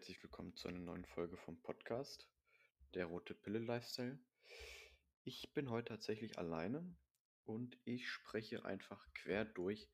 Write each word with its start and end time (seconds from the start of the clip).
herzlich 0.00 0.22
willkommen 0.22 0.56
zu 0.56 0.66
einer 0.66 0.78
neuen 0.78 1.04
Folge 1.04 1.36
vom 1.36 1.60
Podcast, 1.60 2.26
der 2.94 3.04
Rote 3.04 3.34
Pille 3.34 3.58
Lifestyle. 3.58 4.18
Ich 5.24 5.52
bin 5.52 5.68
heute 5.68 5.92
tatsächlich 5.92 6.38
alleine 6.38 6.96
und 7.44 7.78
ich 7.84 8.08
spreche 8.08 8.64
einfach 8.64 9.06
quer 9.12 9.44
durch 9.44 9.90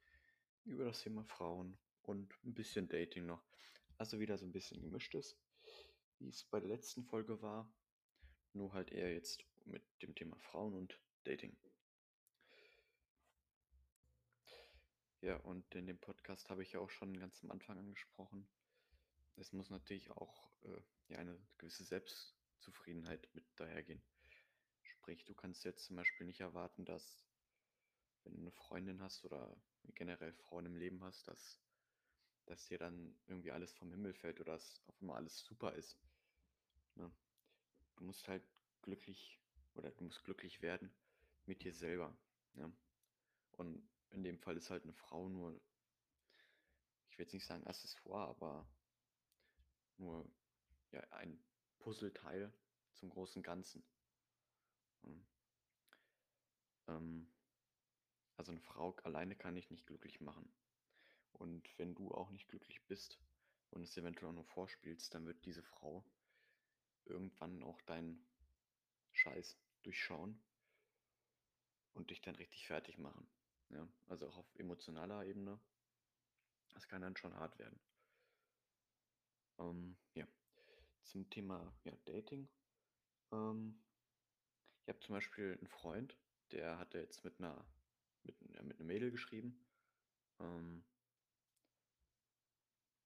über 0.64 0.84
das 0.84 1.02
Thema 1.02 1.24
Frauen 1.24 1.76
und 2.02 2.32
ein 2.44 2.54
bisschen 2.54 2.88
Dating 2.88 3.26
noch. 3.26 3.42
Also 3.98 4.20
wieder 4.20 4.38
so 4.38 4.46
ein 4.46 4.52
bisschen 4.52 4.80
gemischtes, 4.80 5.40
wie 6.20 6.28
es 6.28 6.44
bei 6.44 6.60
der 6.60 6.68
letzten 6.68 7.02
Folge 7.02 7.42
war, 7.42 7.68
nur 8.52 8.74
halt 8.74 8.92
eher 8.92 9.12
jetzt 9.12 9.44
mit 9.64 9.82
dem 10.02 10.14
Thema 10.14 10.38
Frauen 10.38 10.74
und 10.74 11.00
Dating. 11.24 11.56
Ja, 15.20 15.34
und 15.38 15.74
in 15.74 15.88
dem 15.88 15.98
Podcast 15.98 16.48
habe 16.48 16.62
ich 16.62 16.70
ja 16.70 16.78
auch 16.78 16.90
schon 16.90 17.18
ganz 17.18 17.42
am 17.42 17.50
Anfang 17.50 17.76
angesprochen. 17.76 18.46
Es 19.36 19.52
muss 19.52 19.70
natürlich 19.70 20.10
auch 20.10 20.50
äh, 20.64 20.80
ja, 21.08 21.18
eine 21.18 21.38
gewisse 21.58 21.84
Selbstzufriedenheit 21.84 23.28
mit 23.34 23.44
dahergehen. 23.56 24.02
Sprich, 24.82 25.24
du 25.24 25.34
kannst 25.34 25.64
jetzt 25.64 25.84
zum 25.84 25.96
Beispiel 25.96 26.26
nicht 26.26 26.40
erwarten, 26.40 26.84
dass, 26.84 27.24
wenn 28.24 28.34
du 28.34 28.40
eine 28.40 28.50
Freundin 28.50 29.02
hast 29.02 29.24
oder 29.24 29.56
generell 29.94 30.32
Frauen 30.32 30.66
im 30.66 30.76
Leben 30.76 31.04
hast, 31.04 31.28
dass, 31.28 31.60
dass 32.46 32.66
dir 32.66 32.78
dann 32.78 33.14
irgendwie 33.26 33.52
alles 33.52 33.72
vom 33.74 33.90
Himmel 33.90 34.14
fällt 34.14 34.40
oder 34.40 34.54
dass 34.54 34.82
auf 34.86 35.00
einmal 35.00 35.16
alles 35.16 35.44
super 35.44 35.74
ist. 35.74 35.98
Ne? 36.94 37.12
Du 37.96 38.04
musst 38.04 38.26
halt 38.28 38.42
glücklich 38.82 39.38
oder 39.74 39.90
du 39.90 40.04
musst 40.04 40.24
glücklich 40.24 40.62
werden 40.62 40.90
mit 41.44 41.62
dir 41.62 41.74
selber. 41.74 42.16
Ne? 42.54 42.72
Und 43.52 43.86
in 44.10 44.22
dem 44.22 44.38
Fall 44.38 44.56
ist 44.56 44.70
halt 44.70 44.84
eine 44.84 44.94
Frau 44.94 45.28
nur, 45.28 45.60
ich 47.10 47.18
will 47.18 47.24
jetzt 47.24 47.34
nicht 47.34 47.46
sagen 47.46 47.66
Accessoire, 47.66 48.28
aber 48.28 48.66
nur 49.98 50.28
ja, 50.92 51.00
ein 51.10 51.38
Puzzleteil 51.78 52.52
zum 52.94 53.10
großen 53.10 53.42
Ganzen. 53.42 53.84
Hm. 55.02 55.26
Ähm, 56.88 57.32
also 58.36 58.52
eine 58.52 58.60
Frau 58.60 58.94
alleine 59.02 59.36
kann 59.36 59.54
dich 59.54 59.70
nicht 59.70 59.86
glücklich 59.86 60.20
machen. 60.20 60.52
Und 61.32 61.78
wenn 61.78 61.94
du 61.94 62.12
auch 62.12 62.30
nicht 62.30 62.48
glücklich 62.48 62.84
bist 62.86 63.20
und 63.70 63.82
es 63.82 63.96
eventuell 63.96 64.30
auch 64.30 64.34
nur 64.34 64.44
vorspielst, 64.44 65.14
dann 65.14 65.26
wird 65.26 65.44
diese 65.44 65.62
Frau 65.62 66.04
irgendwann 67.04 67.62
auch 67.62 67.80
deinen 67.82 68.26
Scheiß 69.12 69.58
durchschauen 69.82 70.42
und 71.94 72.10
dich 72.10 72.20
dann 72.20 72.36
richtig 72.36 72.66
fertig 72.66 72.98
machen. 72.98 73.28
Ja, 73.70 73.88
also 74.06 74.28
auch 74.28 74.36
auf 74.38 74.54
emotionaler 74.56 75.24
Ebene. 75.24 75.58
Das 76.70 76.86
kann 76.88 77.02
dann 77.02 77.16
schon 77.16 77.34
hart 77.34 77.58
werden. 77.58 77.78
Ähm, 79.58 79.96
ja, 80.14 80.26
zum 81.02 81.28
Thema 81.30 81.72
ja, 81.84 81.92
Dating. 82.04 82.48
Ähm, 83.32 83.82
ich 84.82 84.88
habe 84.88 85.00
zum 85.00 85.14
Beispiel 85.14 85.56
einen 85.58 85.68
Freund, 85.68 86.16
der 86.52 86.78
hatte 86.78 86.98
jetzt 86.98 87.24
mit 87.24 87.38
einer, 87.38 87.66
mit, 88.22 88.40
äh, 88.54 88.62
mit 88.62 88.78
einem 88.78 88.86
Mädel 88.86 89.10
geschrieben. 89.10 89.66
Ähm, 90.40 90.84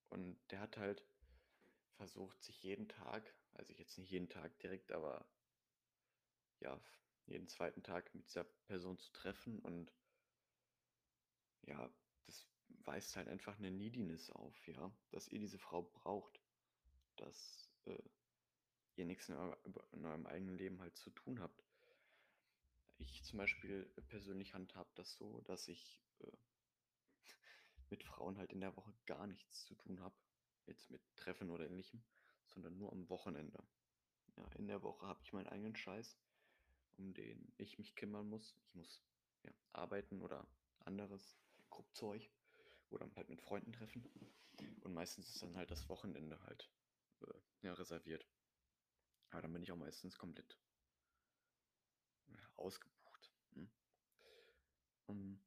und 0.09 0.37
der 0.51 0.59
hat 0.59 0.77
halt 0.77 1.03
versucht, 1.95 2.41
sich 2.43 2.61
jeden 2.63 2.87
Tag, 2.89 3.33
also 3.53 3.73
jetzt 3.73 3.97
nicht 3.97 4.11
jeden 4.11 4.29
Tag 4.29 4.57
direkt, 4.59 4.91
aber 4.91 5.25
ja, 6.59 6.79
jeden 7.25 7.47
zweiten 7.47 7.83
Tag 7.83 8.13
mit 8.13 8.27
dieser 8.27 8.43
Person 8.43 8.97
zu 8.97 9.11
treffen 9.11 9.59
und 9.59 9.93
ja, 11.63 11.89
das 12.25 12.47
weist 12.85 13.15
halt 13.15 13.27
einfach 13.27 13.57
eine 13.57 13.71
Neediness 13.71 14.29
auf, 14.31 14.67
ja, 14.67 14.91
dass 15.11 15.27
ihr 15.27 15.39
diese 15.39 15.59
Frau 15.59 15.83
braucht, 15.83 16.40
dass 17.21 17.69
äh, 17.85 17.97
ihr 18.95 19.05
nichts 19.05 19.29
in, 19.29 19.35
euer, 19.35 19.57
in 19.91 20.05
eurem 20.05 20.25
eigenen 20.25 20.57
Leben 20.57 20.79
halt 20.81 20.95
zu 20.97 21.09
tun 21.11 21.39
habt. 21.39 21.63
Ich 22.97 23.23
zum 23.23 23.37
Beispiel 23.37 23.85
persönlich 24.07 24.53
handhab 24.53 24.93
das 24.95 25.15
so, 25.15 25.41
dass 25.41 25.67
ich 25.67 26.01
äh, 26.19 26.31
mit 27.89 28.03
Frauen 28.03 28.37
halt 28.37 28.51
in 28.51 28.61
der 28.61 28.75
Woche 28.75 28.93
gar 29.05 29.27
nichts 29.27 29.65
zu 29.65 29.75
tun 29.75 29.99
habe, 29.99 30.15
jetzt 30.65 30.89
mit 30.89 31.01
Treffen 31.15 31.49
oder 31.49 31.65
ähnlichem, 31.65 32.03
sondern 32.47 32.77
nur 32.77 32.91
am 32.91 33.09
Wochenende. 33.09 33.63
Ja, 34.37 34.47
in 34.57 34.67
der 34.67 34.81
Woche 34.81 35.07
habe 35.07 35.21
ich 35.23 35.33
meinen 35.33 35.47
eigenen 35.47 35.75
Scheiß, 35.75 36.17
um 36.97 37.13
den 37.13 37.51
ich 37.57 37.77
mich 37.77 37.95
kümmern 37.95 38.29
muss. 38.29 38.55
Ich 38.67 38.75
muss 38.75 39.01
ja, 39.43 39.51
arbeiten 39.73 40.21
oder 40.21 40.47
anderes 40.79 41.37
Gruppzeug 41.69 42.29
oder 42.89 43.09
halt 43.15 43.29
mit 43.29 43.41
Freunden 43.41 43.73
treffen. 43.73 44.03
Und 44.81 44.93
meistens 44.93 45.29
ist 45.29 45.41
dann 45.41 45.55
halt 45.57 45.71
das 45.71 45.89
Wochenende 45.89 46.41
halt 46.43 46.69
äh, 46.79 46.80
ja, 47.61 47.73
reserviert. 47.73 48.27
Aber 49.29 49.41
dann 49.41 49.53
bin 49.53 49.63
ich 49.63 49.71
auch 49.71 49.77
meistens 49.77 50.17
komplett 50.17 50.57
ausgebucht. 52.55 53.31
Hm? 53.53 53.71
Um, 55.07 55.43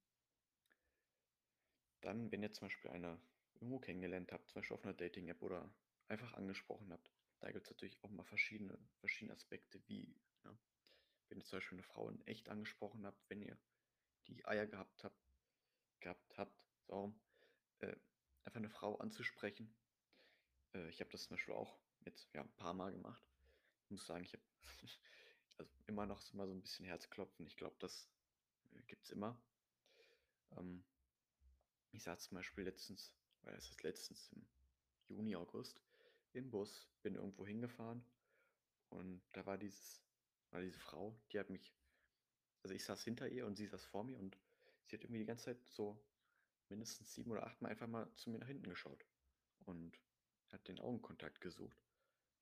dann, 2.01 2.31
wenn 2.33 2.43
ihr 2.43 2.53
zum 2.53 2.69
Beispiel 2.69 2.91
eine 2.91 3.21
irgendwo 3.55 3.79
kennengelernt 3.79 4.33
habt, 4.33 4.49
zum 4.51 4.61
Beispiel 4.61 4.77
auf 4.77 4.85
einer 4.85 4.95
Dating-App 4.95 5.43
oder 5.43 5.73
einfach 6.09 6.35
angesprochen 6.35 6.93
habt, 6.93 7.11
da 7.41 7.51
gibt 7.51 7.67
es 7.67 7.71
natürlich 7.71 8.03
auch 8.03 8.11
mal 8.11 8.25
verschiedene, 8.25 8.79
verschiedene 9.01 9.35
Aspekte, 9.35 9.81
wie, 9.87 10.15
ja, 10.45 10.57
wenn 11.29 11.39
ihr 11.39 11.45
zum 11.45 11.59
Beispiel 11.59 11.77
eine 11.79 11.83
Frau 11.83 12.09
in 12.09 12.27
echt 12.27 12.49
angesprochen 12.49 13.07
habt, 13.07 13.29
wenn 13.29 13.43
ihr 13.43 13.59
die 14.27 14.45
Eier 14.45 14.67
gehabt 14.67 15.05
habt, 15.05 15.25
gehabt 16.01 16.39
habt, 16.39 16.65
so, 16.87 17.15
äh, 17.79 17.97
einfach 18.45 18.59
eine 18.59 18.71
Frau 18.71 18.97
anzusprechen. 18.97 19.75
Äh, 20.75 20.89
ich 20.89 21.01
habe 21.01 21.11
das 21.11 21.25
zum 21.25 21.37
Beispiel 21.37 21.55
auch 21.55 21.79
jetzt 22.05 22.33
ja, 22.35 22.43
ein 22.43 22.57
paar 22.57 22.75
Mal 22.75 22.93
gemacht. 22.93 23.23
Ich 23.85 23.91
muss 23.91 24.07
sagen, 24.07 24.25
ich 24.25 24.33
habe 24.33 24.43
also 25.59 25.73
immer 25.87 26.07
noch 26.07 26.21
mal 26.35 26.47
so 26.47 26.53
ein 26.53 26.61
bisschen 26.61 26.85
Herzklopfen. 26.85 27.47
Ich 27.47 27.57
glaube, 27.57 27.77
das 27.79 28.09
äh, 28.73 28.83
gibt 28.87 29.05
es 29.05 29.11
immer. 29.11 29.41
Ähm, 30.57 30.85
ich 31.93 32.03
saß 32.03 32.25
zum 32.25 32.37
Beispiel 32.37 32.65
letztens, 32.65 33.13
weil 33.43 33.55
es 33.55 33.71
ist 33.71 33.83
letztens 33.83 34.29
im 34.33 34.47
Juni, 35.09 35.37
August, 35.37 35.81
im 36.33 36.51
Bus, 36.51 36.89
bin 37.03 37.15
irgendwo 37.15 37.47
hingefahren 37.47 38.05
und 38.89 39.23
da 39.33 39.47
war 39.47 39.59
dieses, 39.59 40.03
war 40.51 40.61
diese 40.61 40.81
Frau, 40.81 41.17
die 41.31 41.39
hat 41.39 41.51
mich, 41.51 41.73
also 42.63 42.75
ich 42.75 42.85
saß 42.85 43.05
hinter 43.05 43.29
ihr 43.29 43.47
und 43.47 43.57
sie 43.57 43.67
saß 43.67 43.85
vor 43.85 44.03
mir 44.03 44.19
und 44.19 44.37
sie 44.87 44.97
hat 44.97 45.05
irgendwie 45.05 45.21
die 45.21 45.27
ganze 45.27 45.45
Zeit 45.45 45.69
so 45.69 46.03
mindestens 46.69 47.15
sieben 47.15 47.31
oder 47.31 47.47
acht 47.47 47.61
Mal 47.61 47.69
einfach 47.69 47.87
mal 47.87 48.13
zu 48.17 48.31
mir 48.31 48.39
nach 48.39 48.49
hinten 48.49 48.69
geschaut 48.69 49.05
und 49.67 49.97
hat 50.55 50.69
den 50.69 50.81
Augenkontakt 50.81 51.41
gesucht. 51.41 51.77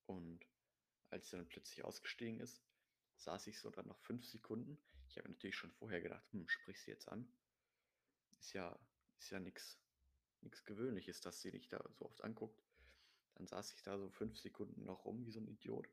Und 0.07 0.47
als 1.11 1.31
sie 1.31 1.37
dann 1.37 1.49
plötzlich 1.49 1.85
ausgestiegen 1.85 2.41
ist, 2.41 2.63
saß 3.17 3.47
ich 3.47 3.59
so 3.61 3.71
dann 3.71 3.87
noch 3.87 3.99
fünf 4.01 4.25
Sekunden. 4.27 4.79
Ich 5.09 5.19
habe 5.19 5.29
natürlich 5.29 5.57
schon 5.57 5.73
vorher 5.73 6.01
gedacht, 6.01 6.25
hm, 6.33 6.49
sprich 6.49 6.81
sie 6.81 6.91
jetzt 6.91 7.09
an. 7.09 7.27
Ist 8.39 8.53
ja, 8.53 8.79
ist 9.19 9.31
ja 9.31 9.41
nichts 9.41 9.79
Gewöhnliches, 10.65 11.21
dass 11.21 11.41
sie 11.41 11.51
dich 11.51 11.69
da 11.69 11.83
so 11.91 12.05
oft 12.05 12.23
anguckt. 12.23 12.63
Dann 13.35 13.47
saß 13.47 13.73
ich 13.75 13.83
da 13.83 13.99
so 13.99 14.09
fünf 14.11 14.39
Sekunden 14.39 14.85
noch 14.85 15.05
rum 15.05 15.25
wie 15.27 15.31
so 15.31 15.41
ein 15.41 15.49
Idiot 15.49 15.89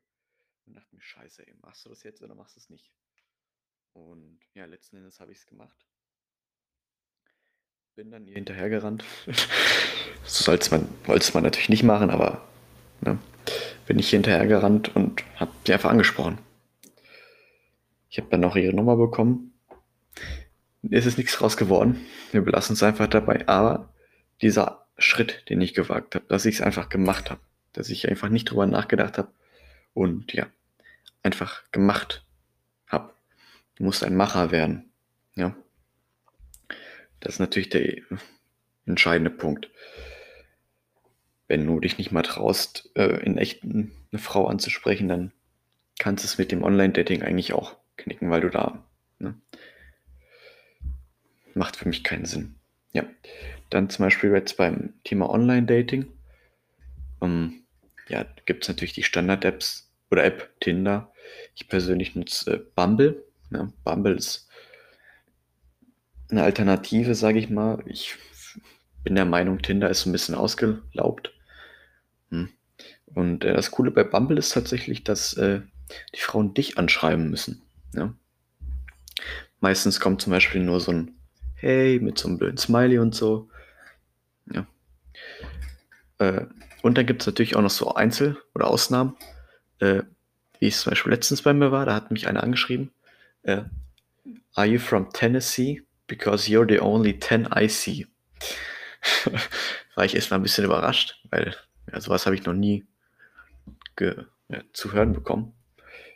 und 0.66 0.74
dachte 0.74 0.94
mir, 0.94 1.02
scheiße, 1.02 1.46
ey, 1.46 1.54
machst 1.62 1.84
du 1.84 1.88
das 1.88 2.02
jetzt 2.02 2.22
oder 2.22 2.34
machst 2.34 2.56
du 2.56 2.60
es 2.60 2.70
nicht? 2.70 2.92
Und 3.92 4.40
ja, 4.54 4.66
letzten 4.66 4.96
Endes 4.96 5.20
habe 5.20 5.32
ich 5.32 5.38
es 5.38 5.46
gemacht. 5.46 5.86
Bin 8.00 8.12
dann 8.12 8.26
ihr 8.26 8.32
hinterhergerannt. 8.32 9.04
das 9.26 10.38
sollte 10.38 10.70
man, 10.70 10.88
man 11.06 11.42
natürlich 11.42 11.68
nicht 11.68 11.82
machen, 11.82 12.08
aber 12.08 12.48
ne, 13.02 13.18
bin 13.86 13.98
ich 13.98 14.08
hinterhergerannt 14.08 14.96
und 14.96 15.22
habe 15.36 15.50
sie 15.66 15.74
einfach 15.74 15.90
angesprochen. 15.90 16.38
Ich 18.08 18.16
habe 18.16 18.28
dann 18.30 18.42
auch 18.44 18.56
ihre 18.56 18.72
Nummer 18.72 18.96
bekommen. 18.96 19.52
Es 20.90 21.04
ist 21.04 21.18
nichts 21.18 21.42
raus 21.42 21.58
geworden. 21.58 22.00
Wir 22.32 22.40
belassen 22.40 22.72
es 22.72 22.82
einfach 22.82 23.06
dabei. 23.06 23.46
Aber 23.46 23.92
dieser 24.40 24.86
Schritt, 24.96 25.44
den 25.50 25.60
ich 25.60 25.74
gewagt 25.74 26.14
habe, 26.14 26.24
dass 26.26 26.46
ich 26.46 26.54
es 26.54 26.62
einfach 26.62 26.88
gemacht 26.88 27.30
habe, 27.30 27.42
dass 27.74 27.90
ich 27.90 28.08
einfach 28.08 28.30
nicht 28.30 28.46
drüber 28.46 28.64
nachgedacht 28.66 29.18
habe 29.18 29.28
und 29.92 30.32
ja, 30.32 30.46
einfach 31.22 31.70
gemacht 31.70 32.24
habe. 32.86 33.12
Du 33.74 33.84
musst 33.84 34.02
ein 34.04 34.16
Macher 34.16 34.52
werden. 34.52 34.90
Ja. 35.34 35.54
Das 37.20 37.34
ist 37.34 37.38
natürlich 37.38 37.68
der 37.68 38.02
entscheidende 38.86 39.30
Punkt. 39.30 39.70
Wenn 41.48 41.66
du 41.66 41.80
dich 41.80 41.98
nicht 41.98 42.12
mal 42.12 42.22
traust, 42.22 42.90
äh, 42.94 43.22
in 43.24 43.38
echt 43.38 43.62
eine 43.62 43.90
Frau 44.18 44.46
anzusprechen, 44.46 45.08
dann 45.08 45.32
kannst 45.98 46.24
du 46.24 46.26
es 46.26 46.38
mit 46.38 46.52
dem 46.52 46.62
Online-Dating 46.62 47.22
eigentlich 47.22 47.52
auch 47.52 47.76
knicken, 47.96 48.30
weil 48.30 48.40
du 48.40 48.48
da. 48.48 48.84
Ne? 49.18 49.34
Macht 51.54 51.76
für 51.76 51.88
mich 51.88 52.04
keinen 52.04 52.24
Sinn. 52.24 52.54
Ja. 52.92 53.04
Dann 53.68 53.90
zum 53.90 54.04
Beispiel 54.04 54.32
jetzt 54.32 54.56
beim 54.56 54.94
Thema 55.04 55.30
Online-Dating. 55.30 56.06
Ähm, 57.22 57.62
ja, 58.08 58.24
gibt 58.46 58.64
es 58.64 58.68
natürlich 58.68 58.92
die 58.92 59.02
Standard-Apps 59.02 59.92
oder 60.10 60.24
App 60.24 60.58
Tinder. 60.60 61.12
Ich 61.54 61.68
persönlich 61.68 62.16
nutze 62.16 62.54
äh, 62.54 62.60
Bumble. 62.74 63.24
Ja, 63.52 63.72
Bumble 63.84 64.16
ist 64.16 64.48
eine 66.30 66.42
Alternative, 66.42 67.14
sage 67.14 67.38
ich 67.38 67.50
mal. 67.50 67.82
Ich 67.86 68.16
bin 69.02 69.14
der 69.14 69.24
Meinung, 69.24 69.62
Tinder 69.62 69.90
ist 69.90 70.06
ein 70.06 70.12
bisschen 70.12 70.34
ausgelaugt. 70.34 71.32
Hm. 72.30 72.50
Und 73.06 73.44
äh, 73.44 73.54
das 73.54 73.70
Coole 73.70 73.90
bei 73.90 74.04
Bumble 74.04 74.38
ist 74.38 74.52
tatsächlich, 74.52 75.04
dass 75.04 75.34
äh, 75.34 75.60
die 76.14 76.20
Frauen 76.20 76.54
dich 76.54 76.78
anschreiben 76.78 77.30
müssen. 77.30 77.62
Ja? 77.94 78.14
Meistens 79.60 80.00
kommt 80.00 80.22
zum 80.22 80.32
Beispiel 80.32 80.62
nur 80.62 80.80
so 80.80 80.92
ein 80.92 81.14
Hey 81.54 82.00
mit 82.00 82.18
so 82.18 82.28
einem 82.28 82.38
blöden 82.38 82.56
Smiley 82.56 82.98
und 82.98 83.14
so. 83.14 83.50
Ja. 84.52 84.66
Äh, 86.18 86.46
und 86.82 86.96
dann 86.96 87.06
gibt 87.06 87.22
es 87.22 87.26
natürlich 87.26 87.56
auch 87.56 87.62
noch 87.62 87.70
so 87.70 87.94
Einzel- 87.94 88.38
oder 88.54 88.68
Ausnahmen. 88.68 89.16
Äh, 89.78 90.02
wie 90.58 90.68
es 90.68 90.80
zum 90.80 90.90
Beispiel 90.90 91.12
letztens 91.12 91.42
bei 91.42 91.52
mir 91.52 91.72
war, 91.72 91.86
da 91.86 91.94
hat 91.94 92.10
mich 92.10 92.28
einer 92.28 92.42
angeschrieben. 92.42 92.90
Äh, 93.42 93.64
Are 94.54 94.66
you 94.66 94.78
from 94.78 95.12
Tennessee? 95.12 95.82
Because 96.10 96.50
you're 96.50 96.66
the 96.66 96.80
only 96.80 97.16
10 97.16 97.46
I 97.54 97.68
see. 97.68 98.08
war 99.94 100.04
ich 100.04 100.16
erstmal 100.16 100.40
ein 100.40 100.42
bisschen 100.42 100.64
überrascht, 100.64 101.20
weil 101.30 101.54
ja, 101.92 102.00
sowas 102.00 102.26
habe 102.26 102.34
ich 102.34 102.44
noch 102.44 102.52
nie 102.52 102.84
ja, 104.00 104.14
zu 104.72 104.92
hören 104.92 105.12
bekommen. 105.12 105.52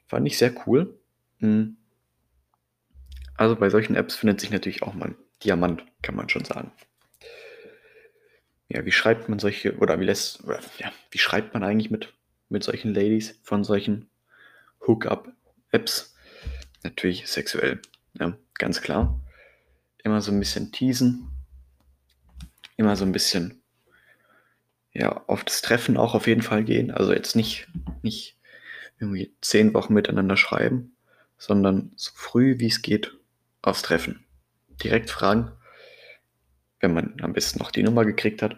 Fand 0.08 0.26
ich 0.26 0.36
sehr 0.36 0.52
cool. 0.66 0.98
Hm. 1.38 1.76
Also 3.36 3.54
bei 3.54 3.70
solchen 3.70 3.94
Apps 3.94 4.16
findet 4.16 4.40
sich 4.40 4.50
natürlich 4.50 4.82
auch 4.82 4.94
mal 4.94 5.10
ein 5.10 5.16
Diamant, 5.44 5.84
kann 6.02 6.16
man 6.16 6.28
schon 6.28 6.44
sagen. 6.44 6.72
Ja, 8.68 8.84
wie 8.84 8.92
schreibt 8.92 9.28
man 9.28 9.38
solche, 9.38 9.76
oder 9.76 10.00
wie 10.00 10.06
lässt, 10.06 10.42
oder 10.42 10.58
ja, 10.78 10.92
wie 11.12 11.18
schreibt 11.18 11.54
man 11.54 11.62
eigentlich 11.62 11.92
mit, 11.92 12.12
mit 12.48 12.64
solchen 12.64 12.92
Ladies 12.92 13.38
von 13.44 13.62
solchen 13.62 14.10
Hookup-Apps? 14.84 16.16
Natürlich 16.82 17.28
sexuell, 17.28 17.80
ja, 18.18 18.36
ganz 18.54 18.82
klar. 18.82 19.20
Immer 20.04 20.20
so 20.20 20.30
ein 20.30 20.38
bisschen 20.38 20.70
teasen, 20.70 21.28
immer 22.76 22.94
so 22.94 23.04
ein 23.04 23.12
bisschen 23.12 23.62
ja, 24.92 25.24
auf 25.26 25.44
das 25.44 25.60
Treffen 25.60 25.96
auch 25.96 26.14
auf 26.14 26.26
jeden 26.26 26.42
Fall 26.42 26.62
gehen. 26.62 26.92
Also 26.92 27.12
jetzt 27.12 27.34
nicht, 27.34 27.66
nicht 28.02 28.38
irgendwie 29.00 29.34
zehn 29.40 29.74
Wochen 29.74 29.92
miteinander 29.92 30.36
schreiben, 30.36 30.96
sondern 31.36 31.92
so 31.96 32.12
früh 32.14 32.58
wie 32.58 32.68
es 32.68 32.80
geht 32.80 33.12
aufs 33.60 33.82
Treffen. 33.82 34.24
Direkt 34.82 35.10
fragen, 35.10 35.50
wenn 36.80 36.94
man 36.94 37.16
am 37.20 37.32
besten 37.32 37.58
noch 37.58 37.72
die 37.72 37.82
Nummer 37.82 38.04
gekriegt 38.04 38.40
hat. 38.40 38.56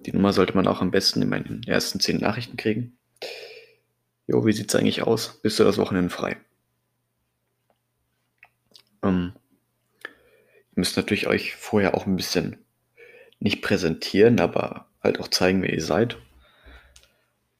Die 0.00 0.12
Nummer 0.12 0.32
sollte 0.32 0.54
man 0.54 0.66
auch 0.66 0.80
am 0.80 0.90
besten 0.90 1.22
in 1.22 1.28
meinen 1.28 1.62
ersten 1.64 2.00
zehn 2.00 2.18
Nachrichten 2.18 2.56
kriegen. 2.56 2.98
Jo, 4.26 4.44
wie 4.44 4.52
sieht's 4.52 4.74
eigentlich 4.74 5.02
aus? 5.02 5.40
Bist 5.42 5.58
du 5.58 5.64
das 5.64 5.78
Wochenende 5.78 6.10
frei? 6.10 6.36
Ähm, 9.02 9.32
müsst 10.78 10.96
natürlich 10.96 11.26
euch 11.26 11.56
vorher 11.56 11.94
auch 11.94 12.06
ein 12.06 12.16
bisschen 12.16 12.56
nicht 13.40 13.62
präsentieren, 13.62 14.40
aber 14.40 14.88
halt 15.02 15.20
auch 15.20 15.28
zeigen, 15.28 15.62
wer 15.62 15.72
ihr 15.72 15.82
seid. 15.82 16.16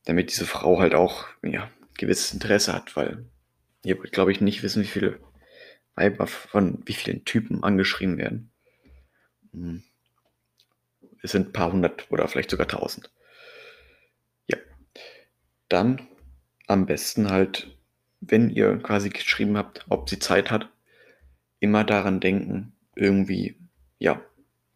Damit 0.05 0.31
diese 0.31 0.47
Frau 0.47 0.81
halt 0.81 0.95
auch, 0.95 1.27
ja, 1.43 1.71
gewisses 1.99 2.33
Interesse 2.33 2.73
hat, 2.73 2.97
weil 2.97 3.27
ihr 3.85 3.99
wollt, 3.99 4.13
glaube 4.13 4.33
ich, 4.33 4.41
nicht 4.41 4.63
wissen, 4.63 4.83
wie 4.83 4.89
viele 4.89 5.21
Weiber 5.95 6.27
von 6.27 6.81
wie 6.87 6.95
vielen 6.95 7.25
Typen 7.25 7.65
angeschrieben 7.65 8.19
werden. 8.19 8.51
Hm. 9.53 9.83
Es 11.21 11.33
sind 11.33 11.49
ein 11.49 11.53
paar 11.53 11.73
hundert 11.73 12.11
oder 12.11 12.29
vielleicht 12.29 12.51
sogar 12.51 12.69
tausend. 12.69 13.11
Ja. 14.47 14.59
Dann 15.69 16.07
am 16.69 16.87
besten 16.87 17.31
halt, 17.31 17.77
wenn 18.21 18.51
ihr 18.51 18.79
quasi 18.79 19.11
geschrieben 19.11 19.57
habt, 19.57 19.85
ob 19.89 20.09
sie 20.09 20.21
Zeit 20.21 20.53
hat, 20.53 20.71
immer 21.59 21.83
daran 21.83 22.21
denken, 22.21 22.73
irgendwie, 22.99 23.57
ja, 23.99 24.21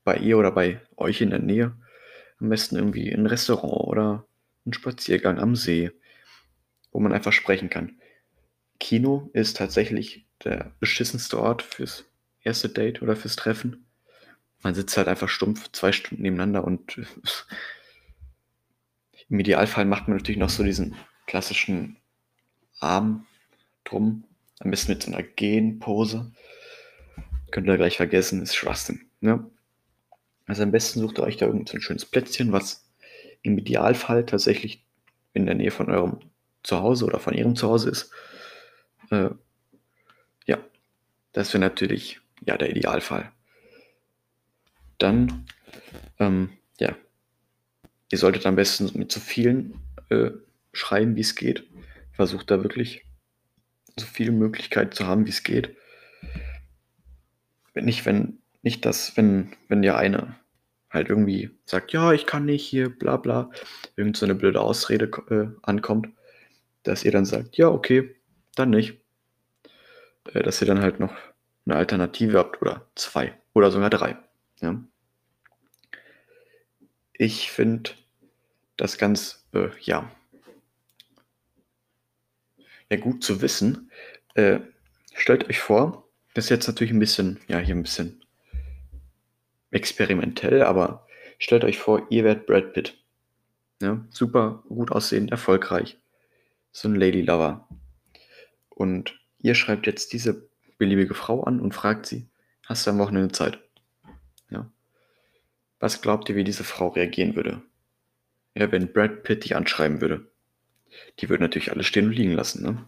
bei 0.05 0.17
ihr 0.17 0.39
oder 0.39 0.51
bei 0.51 0.81
euch 0.97 1.21
in 1.21 1.31
der 1.31 1.39
Nähe 1.39 1.77
am 2.41 2.49
besten 2.49 2.77
irgendwie 2.77 3.11
ein 3.13 3.27
Restaurant 3.27 3.89
oder 3.89 4.27
ein 4.67 4.73
Spaziergang 4.73 5.39
am 5.39 5.55
See, 5.55 5.93
wo 6.91 7.01
man 7.01 7.13
einfach 7.13 7.33
sprechen 7.33 7.71
kann. 7.71 7.99
Kino 8.81 9.31
ist 9.33 9.57
tatsächlich 9.57 10.27
der 10.45 10.73
beschissenste 10.81 11.41
Ort 11.41 11.63
fürs 11.63 12.05
erste 12.43 12.69
Date 12.69 13.01
oder 13.01 13.15
fürs 13.15 13.37
Treffen. 13.37 13.87
Man 14.63 14.75
sitzt 14.75 14.97
halt 14.97 15.09
einfach 15.09 15.29
stumpf 15.29 15.71
zwei 15.73 15.93
Stunden 15.93 16.23
nebeneinander 16.23 16.65
und 16.65 17.01
im 19.29 19.39
Idealfall 19.39 19.85
macht 19.85 20.09
man 20.09 20.17
natürlich 20.17 20.39
noch 20.39 20.51
so 20.51 20.63
diesen 20.63 20.97
klassischen 21.27 21.97
Arm 22.81 23.27
drum, 23.85 24.25
am 24.59 24.71
besten 24.71 24.93
mit 24.93 25.03
so 25.03 25.13
einer 25.13 25.23
Genpose. 25.23 26.33
Könnt 27.53 27.69
ihr 27.69 27.77
gleich 27.77 27.99
vergessen, 27.99 28.43
ist 28.43 28.57
Schwachsinn. 28.57 29.03
Ne? 29.21 29.49
Also 30.47 30.63
am 30.63 30.73
besten 30.73 31.01
sucht 31.01 31.19
ihr 31.19 31.23
euch 31.23 31.37
da 31.37 31.47
irgendein 31.47 31.83
schönes 31.83 32.07
Plätzchen, 32.07 32.51
was 32.51 32.91
im 33.43 33.59
Idealfall 33.59 34.25
tatsächlich 34.25 34.87
in 35.35 35.45
der 35.45 35.55
Nähe 35.55 35.71
von 35.71 35.91
eurem 35.91 36.21
Zuhause 36.63 37.05
oder 37.05 37.21
von 37.21 37.35
ihrem 37.35 37.55
Zuhause 37.55 37.91
ist. 37.91 38.11
Äh, 39.11 39.31
ja, 40.47 40.59
das 41.33 41.53
wäre 41.53 41.61
natürlich 41.61 42.21
ja 42.47 42.57
der 42.57 42.71
Idealfall. 42.71 43.31
Dann, 44.97 45.47
ähm, 46.19 46.57
ja, 46.81 46.97
ihr 48.11 48.19
solltet 48.19 48.47
am 48.47 48.57
besten 48.57 48.91
mit 48.99 49.13
so 49.13 49.21
vielen 49.21 49.75
äh, 50.09 50.31
schreiben, 50.73 51.17
wie 51.17 51.21
es 51.21 51.35
geht. 51.35 51.69
Versucht 52.13 52.51
da 52.51 52.63
wirklich 52.63 53.05
so 53.99 54.07
viele 54.07 54.33
Möglichkeiten 54.33 54.93
zu 54.93 55.07
haben, 55.07 55.27
wie 55.27 55.31
es 55.31 55.43
geht. 55.43 55.77
Wenn 57.75 57.85
nicht, 57.85 58.05
wenn 58.07 58.39
nicht 58.63 58.85
das, 58.85 59.17
wenn, 59.17 59.53
wenn 59.69 59.83
der 59.83 59.97
eine 59.97 60.37
halt 60.91 61.09
irgendwie 61.09 61.51
sagt, 61.65 61.93
ja, 61.93 62.13
ich 62.13 62.27
kann 62.27 62.45
nicht 62.45 62.67
hier, 62.67 62.91
bla 62.91 63.17
bla, 63.17 63.51
irgend 63.97 64.17
so 64.17 64.27
eine 64.27 64.35
blöde 64.35 64.61
Ausrede 64.61 65.11
äh, 65.31 65.59
ankommt, 65.63 66.09
dass 66.83 67.05
ihr 67.05 67.13
dann 67.13 67.25
sagt, 67.25 67.57
ja, 67.57 67.69
okay, 67.69 68.15
dann 68.55 68.71
nicht. 68.71 69.01
Äh, 70.33 70.43
dass 70.43 70.61
ihr 70.61 70.67
dann 70.67 70.81
halt 70.81 71.01
noch 71.01 71.15
eine 71.65 71.77
Alternative 71.77 72.39
habt 72.39 72.61
oder 72.61 72.87
zwei 72.95 73.35
oder 73.55 73.71
sogar 73.71 73.91
drei. 73.91 74.17
Ja. 74.61 74.83
Ich 77.15 77.51
finde 77.51 77.91
das 78.77 78.99
ganz, 78.99 79.47
äh, 79.55 79.69
ja, 79.81 80.11
ja, 82.91 82.97
gut 82.99 83.25
zu 83.25 83.41
wissen. 83.41 83.91
Äh, 84.35 84.61
stellt 85.15 85.49
euch 85.49 85.61
vor, 85.61 86.09
das 86.35 86.45
ist 86.45 86.51
jetzt 86.51 86.67
natürlich 86.67 86.93
ein 86.93 86.99
bisschen, 86.99 87.41
ja, 87.49 87.59
hier 87.59 87.75
ein 87.75 87.83
bisschen 87.83 88.25
experimentell, 89.71 90.63
aber 90.63 91.07
stellt 91.39 91.65
euch 91.65 91.79
vor, 91.79 92.07
ihr 92.11 92.25
werdet 92.25 92.47
Brad 92.47 92.73
Pitt. 92.73 92.99
Ja, 93.81 94.05
super 94.11 94.63
gut 94.69 94.93
aussehend, 94.93 95.31
erfolgreich. 95.31 95.99
So 96.71 96.89
ein 96.89 96.95
Lady 96.95 97.23
Lover. 97.23 97.69
Und 98.69 99.19
ihr 99.41 99.55
schreibt 99.55 99.87
jetzt 99.87 100.13
diese 100.13 100.49
beliebige 100.79 101.15
Frau 101.15 101.43
an 101.43 101.61
und 101.61 101.75
fragt 101.75 102.07
sie, 102.07 102.29
hast 102.67 102.87
du 102.87 102.91
am 102.91 102.99
Wochenende 102.99 103.33
Zeit? 103.33 103.61
Ja. 104.51 104.71
Was 105.81 106.01
glaubt 106.01 106.29
ihr, 106.29 106.37
wie 106.37 106.45
diese 106.45 106.65
Frau 106.65 106.89
reagieren 106.89 107.35
würde? 107.35 107.63
Ja, 108.55 108.71
wenn 108.71 108.93
Brad 108.93 109.23
Pitt 109.25 109.45
dich 109.45 109.57
anschreiben 109.57 110.01
würde. 110.01 110.31
Die 111.19 111.29
würde 111.29 111.43
natürlich 111.43 111.73
alles 111.73 111.87
stehen 111.87 112.07
und 112.07 112.13
liegen 112.13 112.33
lassen, 112.33 112.63
ne? 112.63 112.85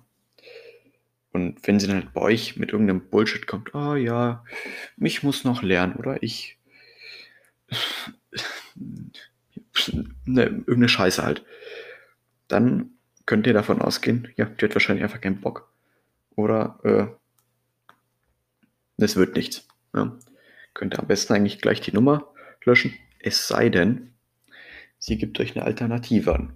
Und 1.34 1.66
wenn 1.66 1.80
sie 1.80 1.88
dann 1.88 1.96
halt 1.96 2.12
bei 2.12 2.20
euch 2.20 2.56
mit 2.56 2.70
irgendeinem 2.70 3.08
Bullshit 3.10 3.48
kommt, 3.48 3.74
oh 3.74 3.96
ja, 3.96 4.44
mich 4.96 5.24
muss 5.24 5.42
noch 5.42 5.64
lernen 5.64 5.96
oder 5.96 6.22
ich 6.22 6.58
ne, 10.24 10.44
irgendeine 10.44 10.88
Scheiße 10.88 11.24
halt, 11.24 11.44
dann 12.46 12.90
könnt 13.26 13.48
ihr 13.48 13.52
davon 13.52 13.82
ausgehen, 13.82 14.32
ja, 14.36 14.44
die 14.44 14.64
hat 14.64 14.74
wahrscheinlich 14.76 15.02
einfach 15.02 15.20
keinen 15.20 15.40
Bock. 15.40 15.68
Oder 16.36 16.78
äh, 16.84 17.06
es 19.02 19.16
wird 19.16 19.34
nichts. 19.34 19.66
Ja. 19.92 20.16
Könnt 20.72 20.94
ihr 20.94 21.00
am 21.00 21.08
besten 21.08 21.32
eigentlich 21.32 21.60
gleich 21.60 21.80
die 21.80 21.92
Nummer 21.92 22.32
löschen, 22.62 22.94
es 23.18 23.48
sei 23.48 23.70
denn, 23.70 24.14
sie 24.98 25.18
gibt 25.18 25.40
euch 25.40 25.56
eine 25.56 25.64
Alternative 25.64 26.32
an. 26.32 26.52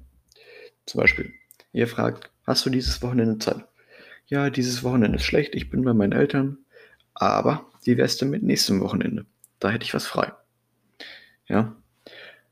Zum 0.87 1.01
Beispiel, 1.01 1.35
ihr 1.73 1.89
fragt, 1.89 2.31
hast 2.47 2.65
du 2.65 2.71
dieses 2.71 3.03
Wochenende 3.03 3.41
Zeit? 3.41 3.65
Ja, 4.29 4.51
dieses 4.51 4.83
Wochenende 4.85 5.17
ist 5.17 5.25
schlecht, 5.25 5.55
ich 5.55 5.71
bin 5.71 5.83
bei 5.83 5.95
meinen 5.95 6.13
Eltern, 6.13 6.59
aber 7.15 7.67
wie 7.85 7.97
wär's 7.97 8.19
denn 8.19 8.29
mit 8.29 8.43
nächstem 8.43 8.81
Wochenende? 8.81 9.25
Da 9.59 9.71
hätte 9.71 9.85
ich 9.85 9.95
was 9.95 10.07
frei. 10.07 10.33
Ja. 11.49 11.75